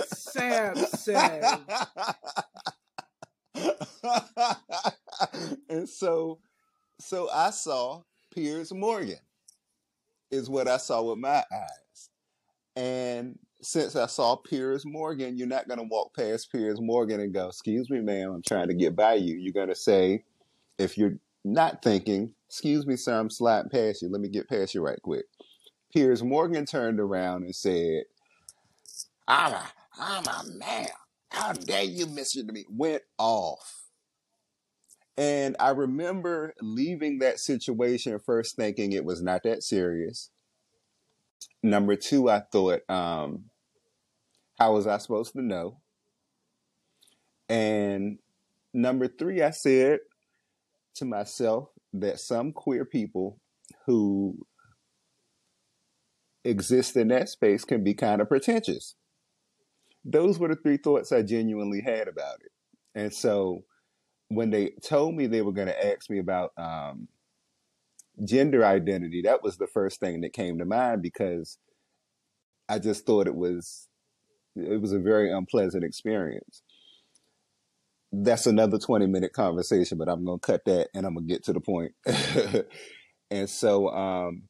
Sam 0.06 0.76
said 0.76 1.58
and 5.68 5.88
so 5.88 6.40
so 7.00 7.28
I 7.30 7.50
saw 7.50 8.02
Piers 8.34 8.72
Morgan 8.72 9.18
is 10.30 10.48
what 10.48 10.68
I 10.68 10.76
saw 10.76 11.02
with 11.02 11.18
my 11.18 11.42
eyes. 11.52 12.10
And 12.76 13.38
since 13.62 13.96
I 13.96 14.06
saw 14.06 14.36
Piers 14.36 14.84
Morgan, 14.86 15.36
you're 15.36 15.46
not 15.46 15.68
going 15.68 15.78
to 15.78 15.86
walk 15.90 16.14
past 16.14 16.52
Piers 16.52 16.80
Morgan 16.80 17.20
and 17.20 17.34
go, 17.34 17.48
Excuse 17.48 17.90
me, 17.90 18.00
ma'am, 18.00 18.32
I'm 18.32 18.42
trying 18.46 18.68
to 18.68 18.74
get 18.74 18.96
by 18.96 19.14
you. 19.14 19.36
You're 19.36 19.52
going 19.52 19.68
to 19.68 19.74
say, 19.74 20.24
if 20.78 20.96
you're 20.96 21.18
not 21.44 21.82
thinking, 21.82 22.32
Excuse 22.48 22.86
me, 22.86 22.96
sir, 22.96 23.18
I'm 23.18 23.30
sliding 23.30 23.70
past 23.70 24.02
you. 24.02 24.08
Let 24.08 24.20
me 24.20 24.28
get 24.28 24.48
past 24.48 24.74
you 24.74 24.82
right 24.82 25.00
quick. 25.02 25.24
Piers 25.92 26.22
Morgan 26.22 26.66
turned 26.66 27.00
around 27.00 27.44
and 27.44 27.54
said, 27.54 28.04
I'm 29.28 29.52
a, 29.52 29.72
I'm 29.98 30.24
a 30.24 30.44
man. 30.58 30.88
How 31.30 31.52
dare 31.52 31.84
you 31.84 32.06
Mister 32.06 32.44
me? 32.44 32.64
Went 32.68 33.02
off. 33.18 33.84
And 35.16 35.56
I 35.60 35.70
remember 35.70 36.54
leaving 36.60 37.18
that 37.18 37.38
situation 37.38 38.18
first 38.18 38.56
thinking 38.56 38.92
it 38.92 39.04
was 39.04 39.22
not 39.22 39.42
that 39.44 39.62
serious. 39.62 40.30
Number 41.62 41.94
two, 41.96 42.30
I 42.30 42.40
thought, 42.40 42.80
um, 42.88 43.44
how 44.58 44.74
was 44.74 44.86
I 44.86 44.98
supposed 44.98 45.32
to 45.32 45.42
know? 45.42 45.80
And 47.48 48.18
number 48.72 49.08
three, 49.08 49.42
I 49.42 49.50
said 49.50 50.00
to 50.94 51.04
myself 51.04 51.68
that 51.92 52.20
some 52.20 52.52
queer 52.52 52.84
people 52.84 53.40
who 53.86 54.46
exist 56.44 56.96
in 56.96 57.08
that 57.08 57.28
space 57.28 57.64
can 57.64 57.84
be 57.84 57.92
kind 57.92 58.22
of 58.22 58.28
pretentious 58.28 58.94
those 60.04 60.38
were 60.38 60.48
the 60.48 60.56
three 60.56 60.76
thoughts 60.76 61.12
I 61.12 61.22
genuinely 61.22 61.82
had 61.82 62.08
about 62.08 62.40
it. 62.40 62.52
And 62.94 63.12
so 63.12 63.64
when 64.28 64.50
they 64.50 64.70
told 64.82 65.14
me 65.14 65.26
they 65.26 65.42
were 65.42 65.52
going 65.52 65.68
to 65.68 65.86
ask 65.86 66.08
me 66.08 66.18
about 66.18 66.52
um, 66.56 67.08
gender 68.24 68.64
identity, 68.64 69.22
that 69.22 69.42
was 69.42 69.58
the 69.58 69.66
first 69.66 70.00
thing 70.00 70.20
that 70.22 70.32
came 70.32 70.58
to 70.58 70.64
mind 70.64 71.02
because 71.02 71.58
I 72.68 72.78
just 72.78 73.04
thought 73.04 73.26
it 73.26 73.34
was 73.34 73.88
it 74.56 74.80
was 74.80 74.92
a 74.92 74.98
very 74.98 75.30
unpleasant 75.32 75.84
experience. 75.84 76.62
That's 78.12 78.46
another 78.46 78.78
20 78.78 79.06
minute 79.06 79.32
conversation, 79.32 79.98
but 79.98 80.08
I'm 80.08 80.24
going 80.24 80.40
to 80.40 80.46
cut 80.46 80.64
that 80.66 80.88
and 80.94 81.06
I'm 81.06 81.14
going 81.14 81.26
to 81.26 81.32
get 81.32 81.44
to 81.44 81.52
the 81.52 81.60
point. 81.60 81.92
and 83.30 83.48
so 83.48 83.88
um 83.88 84.42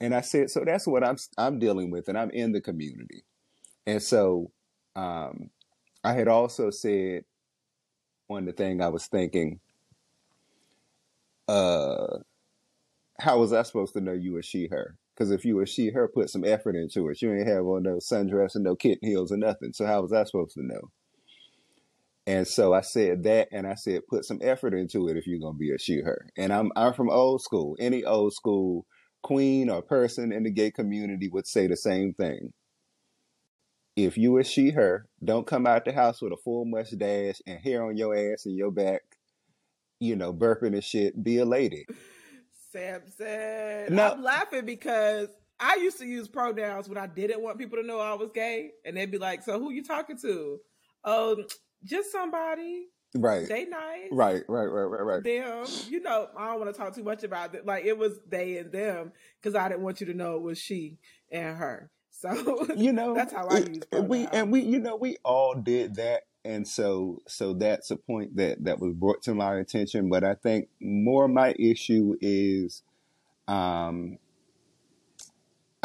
and 0.00 0.14
I 0.14 0.20
said 0.20 0.50
so 0.50 0.64
that's 0.64 0.86
what 0.86 1.04
I'm 1.04 1.16
I'm 1.38 1.58
dealing 1.58 1.90
with 1.90 2.08
and 2.08 2.18
I'm 2.18 2.30
in 2.30 2.52
the 2.52 2.60
community. 2.60 3.24
And 3.86 4.02
so 4.02 4.50
um, 4.96 5.50
I 6.02 6.12
had 6.12 6.28
also 6.28 6.70
said 6.70 7.24
on 8.28 8.44
the 8.44 8.52
thing 8.52 8.80
I 8.80 8.88
was 8.88 9.06
thinking, 9.06 9.60
uh, 11.48 12.18
how 13.20 13.38
was 13.38 13.52
I 13.52 13.62
supposed 13.62 13.94
to 13.94 14.00
know 14.00 14.12
you 14.12 14.32
were 14.32 14.42
she 14.42 14.68
her? 14.68 14.96
Because 15.14 15.30
if 15.30 15.44
you 15.44 15.56
were 15.56 15.66
she 15.66 15.90
her, 15.90 16.08
put 16.08 16.28
some 16.28 16.44
effort 16.44 16.76
into 16.76 17.08
it. 17.08 17.22
You 17.22 17.32
ain't 17.32 17.48
have 17.48 17.64
on 17.64 17.84
no 17.84 17.96
sundress 17.96 18.54
and 18.54 18.64
no 18.64 18.76
kitten 18.76 19.08
heels 19.08 19.32
or 19.32 19.38
nothing. 19.38 19.72
So 19.72 19.86
how 19.86 20.02
was 20.02 20.12
I 20.12 20.24
supposed 20.24 20.54
to 20.54 20.66
know? 20.66 20.90
And 22.26 22.46
so 22.46 22.74
I 22.74 22.80
said 22.80 23.22
that, 23.22 23.48
and 23.52 23.66
I 23.66 23.74
said 23.74 24.02
put 24.08 24.24
some 24.24 24.40
effort 24.42 24.74
into 24.74 25.08
it 25.08 25.16
if 25.16 25.26
you're 25.26 25.38
gonna 25.38 25.56
be 25.56 25.72
a 25.72 25.78
she 25.78 26.00
her. 26.00 26.28
And 26.36 26.52
I'm 26.52 26.72
I'm 26.74 26.92
from 26.92 27.08
old 27.08 27.40
school. 27.40 27.76
Any 27.78 28.04
old 28.04 28.34
school 28.34 28.84
queen 29.22 29.70
or 29.70 29.80
person 29.80 30.32
in 30.32 30.42
the 30.42 30.50
gay 30.50 30.70
community 30.72 31.28
would 31.28 31.46
say 31.46 31.66
the 31.66 31.76
same 31.76 32.12
thing 32.14 32.52
if 33.96 34.18
you 34.18 34.36
is 34.36 34.46
she 34.46 34.70
her, 34.70 35.08
don't 35.24 35.46
come 35.46 35.66
out 35.66 35.84
the 35.84 35.92
house 35.92 36.20
with 36.20 36.32
a 36.32 36.36
full 36.36 36.66
mustache 36.66 37.40
and 37.46 37.58
hair 37.58 37.84
on 37.84 37.96
your 37.96 38.14
ass 38.14 38.44
and 38.44 38.54
your 38.54 38.70
back, 38.70 39.00
you 39.98 40.14
know, 40.14 40.32
burping 40.32 40.74
and 40.74 40.84
shit. 40.84 41.22
Be 41.22 41.38
a 41.38 41.44
lady. 41.46 41.86
Sam 42.70 43.00
said, 43.16 43.90
no. 43.90 44.12
I'm 44.12 44.22
laughing 44.22 44.66
because 44.66 45.28
I 45.58 45.76
used 45.76 45.98
to 45.98 46.06
use 46.06 46.28
pronouns 46.28 46.88
when 46.88 46.98
I 46.98 47.06
didn't 47.06 47.40
want 47.40 47.58
people 47.58 47.78
to 47.78 47.86
know 47.86 47.98
I 47.98 48.12
was 48.12 48.30
gay, 48.34 48.72
and 48.84 48.96
they'd 48.96 49.10
be 49.10 49.16
like, 49.16 49.42
"So 49.42 49.58
who 49.58 49.70
you 49.70 49.82
talking 49.82 50.18
to?" 50.18 50.60
Oh, 51.02 51.42
just 51.82 52.12
somebody. 52.12 52.88
Right. 53.14 53.48
They 53.48 53.64
nice. 53.64 54.08
Right, 54.12 54.42
right, 54.48 54.66
right, 54.66 54.82
right, 54.82 55.00
right. 55.00 55.24
Them, 55.24 55.64
you 55.88 56.00
know, 56.00 56.28
I 56.36 56.48
don't 56.48 56.60
want 56.60 56.74
to 56.74 56.78
talk 56.78 56.94
too 56.94 57.02
much 57.02 57.24
about 57.24 57.54
it. 57.54 57.64
Like 57.64 57.86
it 57.86 57.96
was 57.96 58.20
they 58.28 58.58
and 58.58 58.70
them 58.70 59.12
because 59.40 59.54
I 59.54 59.68
didn't 59.68 59.82
want 59.84 60.00
you 60.00 60.06
to 60.08 60.14
know 60.14 60.36
it 60.36 60.42
was 60.42 60.58
she 60.58 60.98
and 61.30 61.56
her. 61.56 61.90
So 62.18 62.66
you 62.76 62.92
know, 62.92 63.14
that's 63.14 63.32
how 63.32 63.46
I 63.48 63.58
use 63.58 63.82
it, 63.92 64.04
we 64.04 64.26
and 64.26 64.50
we, 64.50 64.60
you 64.60 64.80
know, 64.80 64.96
we 64.96 65.18
all 65.24 65.54
did 65.54 65.96
that, 65.96 66.22
and 66.44 66.66
so 66.66 67.22
so 67.28 67.52
that's 67.52 67.90
a 67.90 67.96
point 67.96 68.36
that 68.36 68.64
that 68.64 68.80
was 68.80 68.94
brought 68.94 69.22
to 69.24 69.34
my 69.34 69.56
attention. 69.56 70.08
But 70.08 70.24
I 70.24 70.34
think 70.34 70.68
more 70.80 71.28
my 71.28 71.54
issue 71.58 72.16
is, 72.20 72.82
um, 73.48 74.18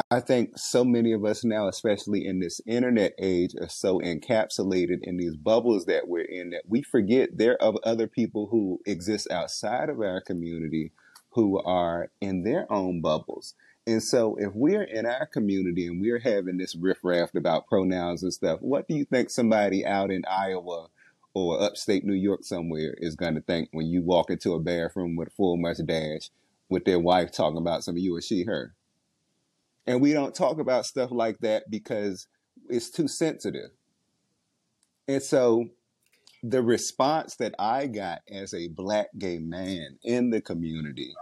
I 0.10 0.22
think 0.22 0.58
so 0.58 0.86
many 0.86 1.12
of 1.12 1.26
us 1.26 1.44
now, 1.44 1.68
especially 1.68 2.26
in 2.26 2.40
this 2.40 2.62
internet 2.66 3.14
age, 3.20 3.54
are 3.60 3.70
so 3.70 4.00
encapsulated 4.00 5.00
in 5.04 5.18
these 5.18 5.36
bubbles 5.36 5.86
that 5.86 6.08
we're 6.08 6.22
in 6.22 6.52
that 6.52 6.64
we 6.68 6.82
forget 6.82 7.38
there 7.38 7.62
are 7.62 7.74
other 7.84 8.08
people 8.08 8.48
who 8.48 8.80
exist 8.86 9.30
outside 9.30 9.90
of 9.90 10.00
our 10.00 10.22
community 10.22 10.94
who 11.32 11.62
are 11.62 12.10
in 12.22 12.44
their 12.44 12.72
own 12.72 13.02
bubbles. 13.02 13.54
And 13.88 14.04
so, 14.04 14.36
if 14.36 14.54
we're 14.54 14.84
in 14.84 15.08
our 15.08 15.26
community 15.26 15.88
and 15.88 16.00
we're 16.00 16.20
having 16.20 16.58
this 16.58 16.76
riffraff 16.76 17.34
about 17.34 17.68
pronouns 17.68 18.22
and 18.22 18.32
stuff, 18.32 18.60
what 18.62 18.88
do 18.88 18.94
you 18.94 19.06
think 19.06 19.30
somebody 19.32 19.84
out 19.84 20.12
in 20.12 20.24
Iowa 20.30 20.88
or 21.34 21.62
upstate 21.62 22.06
New 22.06 22.14
York 22.14 22.44
somewhere 22.44 22.94
is 22.98 23.16
going 23.16 23.36
to 23.36 23.42
think 23.42 23.70
when 23.72 23.88
you 23.88 24.04
walk 24.04 24.30
into 24.30 24.54
a 24.54 24.60
bathroom 24.60 25.16
with 25.16 25.30
a 25.30 25.32
full 25.32 25.58
mustache 25.58 26.30
with 26.70 26.86
their 26.86 27.00
wife 27.00 27.32
talking 27.32 27.58
about 27.58 27.84
some 27.84 27.96
of 27.96 28.00
you 28.00 28.16
or 28.16 28.22
she, 28.22 28.44
her? 28.44 28.76
And 29.88 30.00
we 30.00 30.14
don't 30.14 30.36
talk 30.36 30.60
about 30.60 30.86
stuff 30.86 31.10
like 31.12 31.40
that 31.40 31.72
because 31.72 32.28
it's 32.70 32.92
too 32.92 33.08
sensitive. 33.08 33.72
And 35.08 35.24
so, 35.24 35.70
the 36.44 36.62
response 36.62 37.36
that 37.38 37.56
I 37.58 37.88
got 37.88 38.22
as 38.32 38.54
a 38.54 38.68
black 38.68 39.10
gay 39.18 39.40
man 39.40 39.98
in 40.04 40.30
the 40.30 40.42
community 40.42 41.14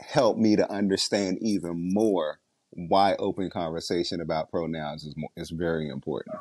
helped 0.00 0.40
me 0.40 0.56
to 0.56 0.70
understand 0.70 1.38
even 1.40 1.92
more 1.92 2.40
why 2.70 3.14
open 3.18 3.50
conversation 3.50 4.20
about 4.20 4.50
pronouns 4.50 5.04
is 5.04 5.16
more, 5.16 5.30
is 5.36 5.50
very 5.50 5.88
important. 5.88 6.36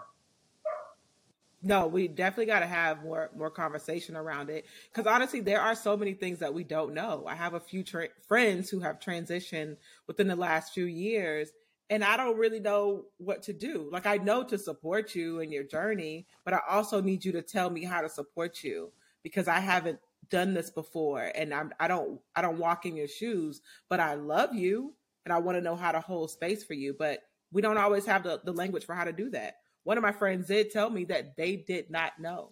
No, 1.61 1.87
we 1.87 2.07
definitely 2.07 2.45
got 2.45 2.59
to 2.61 2.67
have 2.67 3.03
more 3.03 3.29
more 3.35 3.49
conversation 3.49 4.15
around 4.15 4.49
it 4.49 4.65
because 4.91 5.11
honestly, 5.11 5.41
there 5.41 5.59
are 5.59 5.75
so 5.75 5.97
many 5.97 6.13
things 6.13 6.39
that 6.39 6.53
we 6.53 6.63
don't 6.63 6.93
know. 6.93 7.25
I 7.27 7.35
have 7.35 7.53
a 7.53 7.59
few 7.59 7.83
tra- 7.83 8.07
friends 8.27 8.69
who 8.69 8.79
have 8.79 8.99
transitioned 8.99 9.75
within 10.07 10.27
the 10.27 10.37
last 10.37 10.73
few 10.73 10.85
years, 10.85 11.49
and 11.89 12.01
I 12.01 12.15
don't 12.15 12.37
really 12.37 12.61
know 12.61 13.05
what 13.17 13.43
to 13.43 13.53
do. 13.53 13.89
Like 13.91 14.05
I 14.05 14.17
know 14.17 14.43
to 14.43 14.57
support 14.57 15.15
you 15.15 15.41
in 15.41 15.51
your 15.51 15.65
journey, 15.65 16.27
but 16.45 16.53
I 16.53 16.61
also 16.69 17.01
need 17.01 17.25
you 17.25 17.33
to 17.33 17.41
tell 17.41 17.69
me 17.69 17.83
how 17.83 18.01
to 18.01 18.09
support 18.09 18.63
you 18.63 18.93
because 19.21 19.49
I 19.49 19.59
haven't 19.59 19.99
done 20.29 20.53
this 20.53 20.69
before, 20.69 21.31
and 21.35 21.53
I'm 21.53 21.71
I 21.79 21.87
don't 21.87 22.19
I 22.35 22.41
don't 22.41 22.59
walk 22.59 22.85
in 22.85 22.95
your 22.95 23.07
shoes, 23.07 23.61
but 23.89 23.99
I 23.99 24.15
love 24.15 24.53
you 24.53 24.93
and 25.25 25.33
I 25.33 25.37
want 25.39 25.57
to 25.57 25.61
know 25.61 25.75
how 25.75 25.91
to 25.91 25.99
hold 25.99 26.31
space 26.31 26.63
for 26.63 26.73
you, 26.73 26.95
but 26.97 27.19
we 27.51 27.61
don't 27.61 27.77
always 27.77 28.05
have 28.05 28.23
the, 28.23 28.39
the 28.43 28.53
language 28.53 28.85
for 28.85 28.95
how 28.95 29.03
to 29.03 29.11
do 29.11 29.29
that 29.31 29.55
one 29.83 29.97
of 29.97 30.03
my 30.03 30.11
friends 30.11 30.47
did 30.47 30.71
tell 30.71 30.89
me 30.89 31.05
that 31.05 31.35
they 31.35 31.55
did 31.55 31.89
not 31.89 32.19
know. 32.19 32.49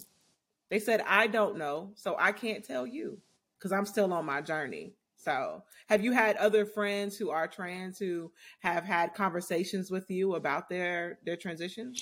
They 0.70 0.80
said, 0.80 1.02
I 1.08 1.28
don't 1.28 1.58
know, 1.58 1.92
so 1.96 2.16
I 2.18 2.32
can't 2.32 2.64
tell 2.64 2.88
you 2.88 3.20
because 3.58 3.72
I'm 3.72 3.86
still 3.86 4.12
on 4.12 4.26
my 4.26 4.42
journey. 4.42 4.94
So, 5.18 5.64
have 5.88 6.04
you 6.04 6.14
had 6.14 6.38
other 6.38 6.66
friends 6.66 7.18
who 7.18 7.30
are 7.30 7.48
trans 7.48 8.00
who 8.00 8.32
have 8.60 8.84
had 8.84 9.14
conversations 9.14 9.92
with 9.92 10.10
you 10.10 10.36
about 10.36 10.70
their 10.70 11.20
their 11.26 11.36
transition? 11.36 11.94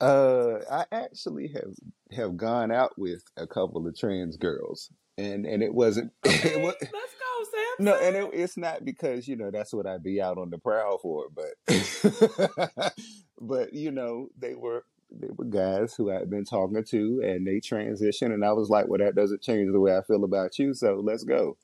Uh, 0.00 0.58
I 0.70 0.84
actually 0.92 1.48
have 1.48 1.74
have 2.12 2.36
gone 2.36 2.70
out 2.70 2.98
with 2.98 3.22
a 3.36 3.46
couple 3.46 3.86
of 3.86 3.98
trans 3.98 4.36
girls, 4.36 4.92
and 5.18 5.46
and 5.46 5.62
it 5.62 5.74
wasn't. 5.74 6.12
Okay, 6.26 6.50
it 6.54 6.60
was, 6.60 6.74
let's 6.80 6.92
go, 6.92 7.44
Sam. 7.50 7.84
no, 7.84 7.94
and 7.98 8.16
it, 8.16 8.30
it's 8.32 8.56
not 8.56 8.84
because 8.84 9.26
you 9.28 9.36
know 9.36 9.50
that's 9.50 9.72
what 9.72 9.86
I'd 9.86 10.02
be 10.02 10.20
out 10.20 10.38
on 10.38 10.50
the 10.50 10.58
prowl 10.58 10.98
for, 10.98 11.26
but 11.34 12.92
but 13.40 13.72
you 13.72 13.90
know 13.90 14.28
they 14.38 14.54
were 14.54 14.84
they 15.10 15.28
were 15.34 15.44
guys 15.44 15.94
who 15.94 16.10
I 16.10 16.14
had 16.14 16.30
been 16.30 16.44
talking 16.44 16.84
to, 16.84 17.22
and 17.24 17.46
they 17.46 17.60
transitioned, 17.60 18.34
and 18.34 18.44
I 18.44 18.52
was 18.52 18.68
like, 18.68 18.88
well, 18.88 18.98
that 18.98 19.14
doesn't 19.14 19.42
change 19.42 19.72
the 19.72 19.80
way 19.80 19.96
I 19.96 20.02
feel 20.02 20.24
about 20.24 20.58
you, 20.58 20.74
so 20.74 21.00
let's 21.02 21.24
go. 21.24 21.56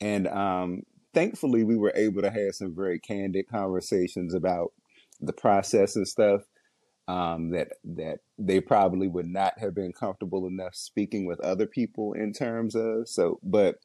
And 0.00 0.26
um, 0.28 0.82
thankfully, 1.12 1.64
we 1.64 1.76
were 1.76 1.92
able 1.94 2.22
to 2.22 2.30
have 2.30 2.54
some 2.54 2.74
very 2.74 2.98
candid 2.98 3.48
conversations 3.48 4.34
about 4.34 4.72
the 5.20 5.32
process 5.32 5.96
and 5.96 6.06
stuff 6.06 6.42
um, 7.06 7.50
that 7.50 7.68
that 7.84 8.20
they 8.38 8.60
probably 8.60 9.08
would 9.08 9.26
not 9.26 9.58
have 9.58 9.74
been 9.74 9.92
comfortable 9.92 10.46
enough 10.46 10.74
speaking 10.74 11.26
with 11.26 11.40
other 11.40 11.66
people 11.66 12.12
in 12.14 12.32
terms 12.32 12.74
of. 12.74 13.08
So, 13.08 13.38
but 13.42 13.76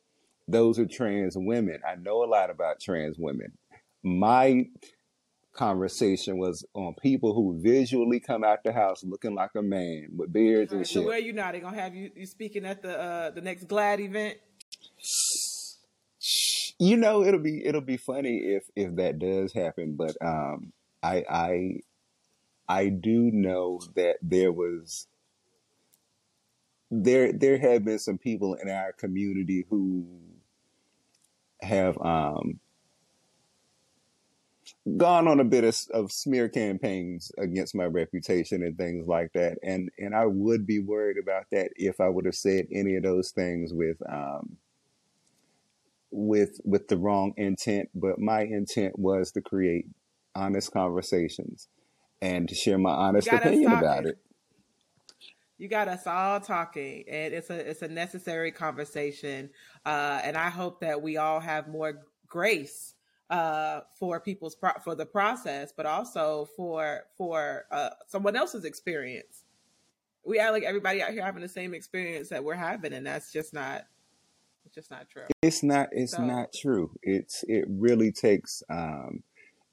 those 0.47 0.79
are 0.79 0.85
trans 0.85 1.35
women. 1.37 1.79
I 1.87 1.95
know 1.95 2.23
a 2.23 2.25
lot 2.25 2.49
about 2.49 2.79
trans 2.79 3.17
women. 3.19 3.53
My 4.03 4.65
conversation 5.53 6.37
was 6.37 6.65
on 6.73 6.95
people 7.01 7.33
who 7.33 7.59
visually 7.61 8.19
come 8.19 8.43
out 8.43 8.63
the 8.63 8.71
house 8.71 9.03
looking 9.03 9.35
like 9.35 9.51
a 9.55 9.61
man 9.61 10.07
with 10.15 10.31
beards 10.31 10.71
All 10.71 10.77
and 10.77 10.79
right, 10.81 10.87
so 10.87 10.99
shit. 11.01 11.07
where 11.07 11.19
you 11.19 11.33
now? 11.33 11.51
They 11.51 11.59
gonna 11.59 11.79
have 11.79 11.95
you 11.95 12.11
you 12.15 12.25
speaking 12.25 12.65
at 12.65 12.81
the 12.81 12.97
uh 12.97 13.31
the 13.31 13.41
next 13.41 13.67
GLAAD 13.67 13.99
event? 13.99 14.37
You 16.79 16.95
know, 16.95 17.23
it'll 17.23 17.41
be 17.41 17.65
it'll 17.65 17.81
be 17.81 17.97
funny 17.97 18.37
if 18.37 18.63
if 18.75 18.95
that 18.95 19.19
does 19.19 19.51
happen, 19.51 19.95
but 19.97 20.15
um, 20.25 20.71
I 21.03 21.25
I 21.29 21.79
I 22.69 22.89
do 22.89 23.31
know 23.33 23.81
that 23.95 24.17
there 24.21 24.51
was 24.51 25.07
there 26.91 27.33
there 27.33 27.57
have 27.57 27.83
been 27.83 27.99
some 27.99 28.17
people 28.19 28.53
in 28.55 28.69
our 28.69 28.93
community 28.93 29.65
who 29.69 30.05
have 31.61 31.97
um 32.01 32.59
gone 34.97 35.27
on 35.27 35.39
a 35.39 35.43
bit 35.43 35.63
of, 35.63 35.75
of 35.93 36.11
smear 36.11 36.47
campaigns 36.47 37.31
against 37.37 37.75
my 37.75 37.85
reputation 37.85 38.63
and 38.63 38.77
things 38.77 39.07
like 39.07 39.33
that. 39.33 39.57
And 39.63 39.89
and 39.97 40.15
I 40.15 40.25
would 40.25 40.67
be 40.67 40.79
worried 40.79 41.17
about 41.21 41.45
that 41.51 41.71
if 41.75 41.99
I 41.99 42.09
would 42.09 42.25
have 42.25 42.35
said 42.35 42.67
any 42.71 42.95
of 42.95 43.03
those 43.03 43.31
things 43.31 43.73
with 43.73 43.97
um 44.07 44.57
with 46.11 46.61
with 46.63 46.87
the 46.87 46.97
wrong 46.97 47.33
intent. 47.37 47.89
But 47.95 48.19
my 48.19 48.41
intent 48.41 48.97
was 48.99 49.31
to 49.31 49.41
create 49.41 49.87
honest 50.35 50.71
conversations 50.71 51.67
and 52.21 52.49
to 52.49 52.55
share 52.55 52.77
my 52.77 52.91
honest 52.91 53.27
opinion 53.27 53.71
about 53.71 54.05
it 54.05 54.17
You 55.57 55.67
got 55.67 55.89
us 55.89 56.07
all 56.07 56.39
talking, 56.39 57.03
and 57.09 57.33
it's 57.33 57.49
a 57.49 57.69
it's 57.69 57.81
a 57.81 57.87
necessary 57.89 58.49
conversation. 58.49 59.49
Uh, 59.85 60.21
and 60.23 60.37
I 60.37 60.49
hope 60.49 60.79
that 60.79 61.01
we 61.01 61.17
all 61.17 61.41
have 61.41 61.67
more 61.67 62.05
grace 62.27 62.95
uh, 63.29 63.81
for 63.99 64.21
people's 64.21 64.55
pro- 64.55 64.79
for 64.83 64.95
the 64.95 65.05
process, 65.05 65.73
but 65.75 65.85
also 65.85 66.47
for 66.55 67.01
for 67.17 67.65
uh, 67.71 67.89
someone 68.07 68.37
else's 68.37 68.63
experience. 68.63 69.43
We 70.25 70.39
act 70.39 70.53
like 70.53 70.63
everybody 70.63 71.03
out 71.03 71.11
here 71.11 71.23
having 71.23 71.41
the 71.41 71.49
same 71.49 71.73
experience 71.73 72.29
that 72.29 72.41
we're 72.41 72.55
having, 72.55 72.93
and 72.93 73.05
that's 73.05 73.33
just 73.33 73.53
not 73.53 73.85
it's 74.65 74.75
just 74.75 74.91
not 74.91 75.09
true. 75.09 75.23
It's 75.41 75.61
not 75.61 75.89
it's 75.91 76.13
So 76.13 76.23
not 76.23 76.53
true. 76.53 76.91
It's 77.01 77.43
it 77.47 77.65
really 77.67 78.11
takes 78.11 78.63
um 78.69 79.23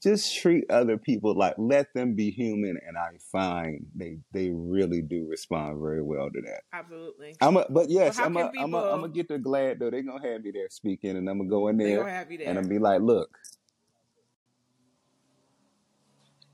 just 0.03 0.37
treat 0.37 0.71
other 0.71 0.99
people 0.99 1.35
like 1.35 1.55
let 1.59 1.93
them 1.95 2.15
be 2.15 2.31
human 2.31 2.79
and 2.87 2.97
I 2.97 3.11
find 3.33 3.87
they 3.95 4.19
they 4.33 4.51
really 4.51 5.03
do 5.03 5.27
respond 5.29 5.81
very 5.81 6.03
well 6.03 6.29
to 6.31 6.41
that. 6.43 6.63
absolutely. 6.73 7.37
I'm 7.41 7.57
a, 7.57 7.67
but 7.71 7.89
yes, 7.89 8.19
how 8.19 8.27
I'm 8.27 8.35
can 8.35 8.51
a, 8.57 8.63
I'm 8.63 8.75
a, 8.75 8.93
I'm 8.93 9.01
gonna 9.01 9.09
get 9.09 9.29
the 9.29 9.39
GLAAD 9.39 9.79
though. 9.79 9.91
They're 9.91 10.03
gonna 10.03 10.27
have 10.27 10.43
me 10.43 10.51
there 10.53 10.69
speaking 10.71 11.17
and 11.17 11.29
I'm 11.29 11.39
gonna 11.39 11.51
go 11.51 11.69
in 11.69 11.79
there 11.79 12.05
gonna 12.05 12.27
you 12.31 12.39
and 12.45 12.59
I'm 12.59 12.69
be 12.69 12.79
like, 12.79 13.01
look, 13.01 13.39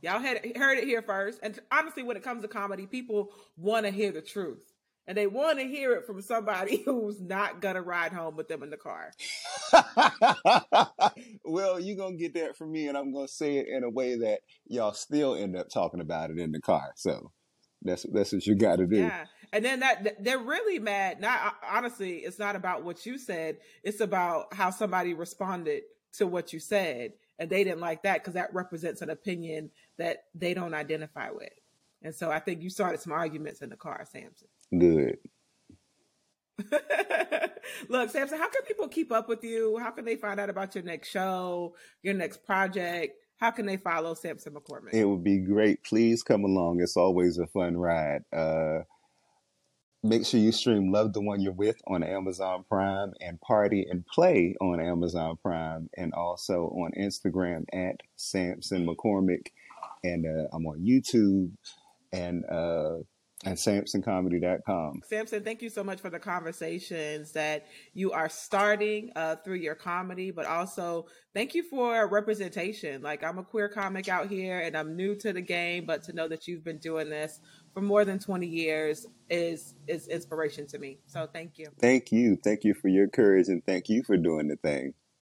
Y'all 0.02 0.18
had 0.18 0.44
heard 0.56 0.78
it 0.78 0.84
here 0.84 1.00
first. 1.00 1.38
And 1.44 1.58
honestly, 1.70 2.02
when 2.02 2.16
it 2.16 2.24
comes 2.24 2.42
to 2.42 2.48
comedy, 2.48 2.86
people 2.86 3.30
want 3.56 3.86
to 3.86 3.92
hear 3.92 4.10
the 4.10 4.20
truth. 4.20 4.71
And 5.12 5.18
they 5.18 5.26
want 5.26 5.58
to 5.58 5.66
hear 5.66 5.92
it 5.92 6.06
from 6.06 6.22
somebody 6.22 6.82
who's 6.86 7.20
not 7.20 7.60
gonna 7.60 7.82
ride 7.82 8.14
home 8.14 8.34
with 8.34 8.48
them 8.48 8.62
in 8.62 8.70
the 8.70 8.78
car. 8.78 9.12
well, 11.44 11.78
you're 11.78 11.98
gonna 11.98 12.16
get 12.16 12.32
that 12.32 12.56
from 12.56 12.72
me 12.72 12.88
and 12.88 12.96
I'm 12.96 13.12
gonna 13.12 13.28
say 13.28 13.58
it 13.58 13.68
in 13.68 13.84
a 13.84 13.90
way 13.90 14.16
that 14.20 14.40
y'all 14.66 14.94
still 14.94 15.34
end 15.34 15.54
up 15.54 15.68
talking 15.68 16.00
about 16.00 16.30
it 16.30 16.38
in 16.38 16.50
the 16.50 16.62
car. 16.62 16.92
So 16.96 17.30
that's 17.82 18.06
that's 18.10 18.32
what 18.32 18.46
you 18.46 18.54
gotta 18.54 18.86
do. 18.86 19.00
Yeah. 19.00 19.26
And 19.52 19.62
then 19.62 19.80
that 19.80 20.24
they're 20.24 20.38
really 20.38 20.78
mad. 20.78 21.20
Not 21.20 21.38
uh, 21.44 21.50
honestly, 21.70 22.20
it's 22.20 22.38
not 22.38 22.56
about 22.56 22.82
what 22.82 23.04
you 23.04 23.18
said. 23.18 23.58
It's 23.82 24.00
about 24.00 24.54
how 24.54 24.70
somebody 24.70 25.12
responded 25.12 25.82
to 26.14 26.26
what 26.26 26.54
you 26.54 26.58
said. 26.58 27.12
And 27.38 27.50
they 27.50 27.64
didn't 27.64 27.80
like 27.80 28.04
that 28.04 28.22
because 28.22 28.32
that 28.32 28.54
represents 28.54 29.02
an 29.02 29.10
opinion 29.10 29.72
that 29.98 30.24
they 30.34 30.54
don't 30.54 30.72
identify 30.72 31.28
with. 31.32 31.52
And 32.00 32.14
so 32.14 32.30
I 32.30 32.38
think 32.38 32.62
you 32.62 32.70
started 32.70 33.02
some 33.02 33.12
arguments 33.12 33.60
in 33.60 33.68
the 33.68 33.76
car, 33.76 34.06
Sampson. 34.10 34.48
Good. 34.76 35.18
Look, 37.88 38.10
Sampson, 38.10 38.38
how 38.38 38.48
can 38.48 38.62
people 38.66 38.88
keep 38.88 39.12
up 39.12 39.28
with 39.28 39.42
you? 39.42 39.78
How 39.78 39.90
can 39.90 40.04
they 40.04 40.16
find 40.16 40.38
out 40.38 40.50
about 40.50 40.74
your 40.74 40.84
next 40.84 41.08
show, 41.08 41.74
your 42.02 42.14
next 42.14 42.44
project? 42.44 43.16
How 43.38 43.50
can 43.50 43.66
they 43.66 43.76
follow 43.76 44.14
Sampson 44.14 44.54
McCormick? 44.54 44.92
It 44.94 45.04
would 45.04 45.24
be 45.24 45.38
great. 45.38 45.82
Please 45.82 46.22
come 46.22 46.44
along. 46.44 46.80
It's 46.80 46.96
always 46.96 47.38
a 47.38 47.46
fun 47.46 47.76
ride. 47.76 48.22
Uh 48.32 48.80
make 50.02 50.26
sure 50.26 50.40
you 50.40 50.52
stream 50.52 50.90
Love 50.90 51.12
the 51.12 51.20
One 51.20 51.40
You're 51.40 51.52
With 51.52 51.80
on 51.86 52.02
Amazon 52.02 52.64
Prime 52.68 53.12
and 53.20 53.40
Party 53.40 53.86
and 53.88 54.04
Play 54.06 54.54
on 54.60 54.80
Amazon 54.80 55.36
Prime 55.42 55.88
and 55.96 56.12
also 56.12 56.64
on 56.70 56.92
Instagram 56.98 57.64
at 57.72 57.96
Sampson 58.16 58.86
McCormick. 58.86 59.48
And 60.02 60.26
uh, 60.26 60.48
I'm 60.52 60.66
on 60.66 60.80
YouTube 60.80 61.52
and 62.12 62.44
uh, 62.50 62.98
and 63.44 63.56
samsoncomedy.com. 63.56 65.02
Sampson, 65.04 65.42
thank 65.42 65.62
you 65.62 65.68
so 65.68 65.82
much 65.82 66.00
for 66.00 66.10
the 66.10 66.18
conversations 66.18 67.32
that 67.32 67.66
you 67.94 68.12
are 68.12 68.28
starting 68.28 69.10
uh, 69.16 69.36
through 69.36 69.56
your 69.56 69.74
comedy, 69.74 70.30
but 70.30 70.46
also 70.46 71.06
thank 71.34 71.54
you 71.54 71.62
for 71.62 72.06
representation. 72.08 73.02
Like, 73.02 73.24
I'm 73.24 73.38
a 73.38 73.44
queer 73.44 73.68
comic 73.68 74.08
out 74.08 74.28
here 74.28 74.60
and 74.60 74.76
I'm 74.76 74.96
new 74.96 75.14
to 75.16 75.32
the 75.32 75.40
game, 75.40 75.86
but 75.86 76.02
to 76.04 76.12
know 76.12 76.28
that 76.28 76.46
you've 76.46 76.64
been 76.64 76.78
doing 76.78 77.10
this 77.10 77.40
for 77.74 77.80
more 77.80 78.04
than 78.04 78.18
20 78.18 78.46
years 78.46 79.06
is 79.30 79.74
is 79.88 80.08
inspiration 80.08 80.66
to 80.68 80.78
me. 80.78 80.98
So 81.06 81.26
thank 81.32 81.58
you. 81.58 81.68
Thank 81.80 82.12
you. 82.12 82.36
Thank 82.36 82.64
you 82.64 82.74
for 82.74 82.88
your 82.88 83.08
courage 83.08 83.48
and 83.48 83.64
thank 83.64 83.88
you 83.88 84.02
for 84.02 84.16
doing 84.16 84.48
the 84.48 84.56
thing. 84.56 84.94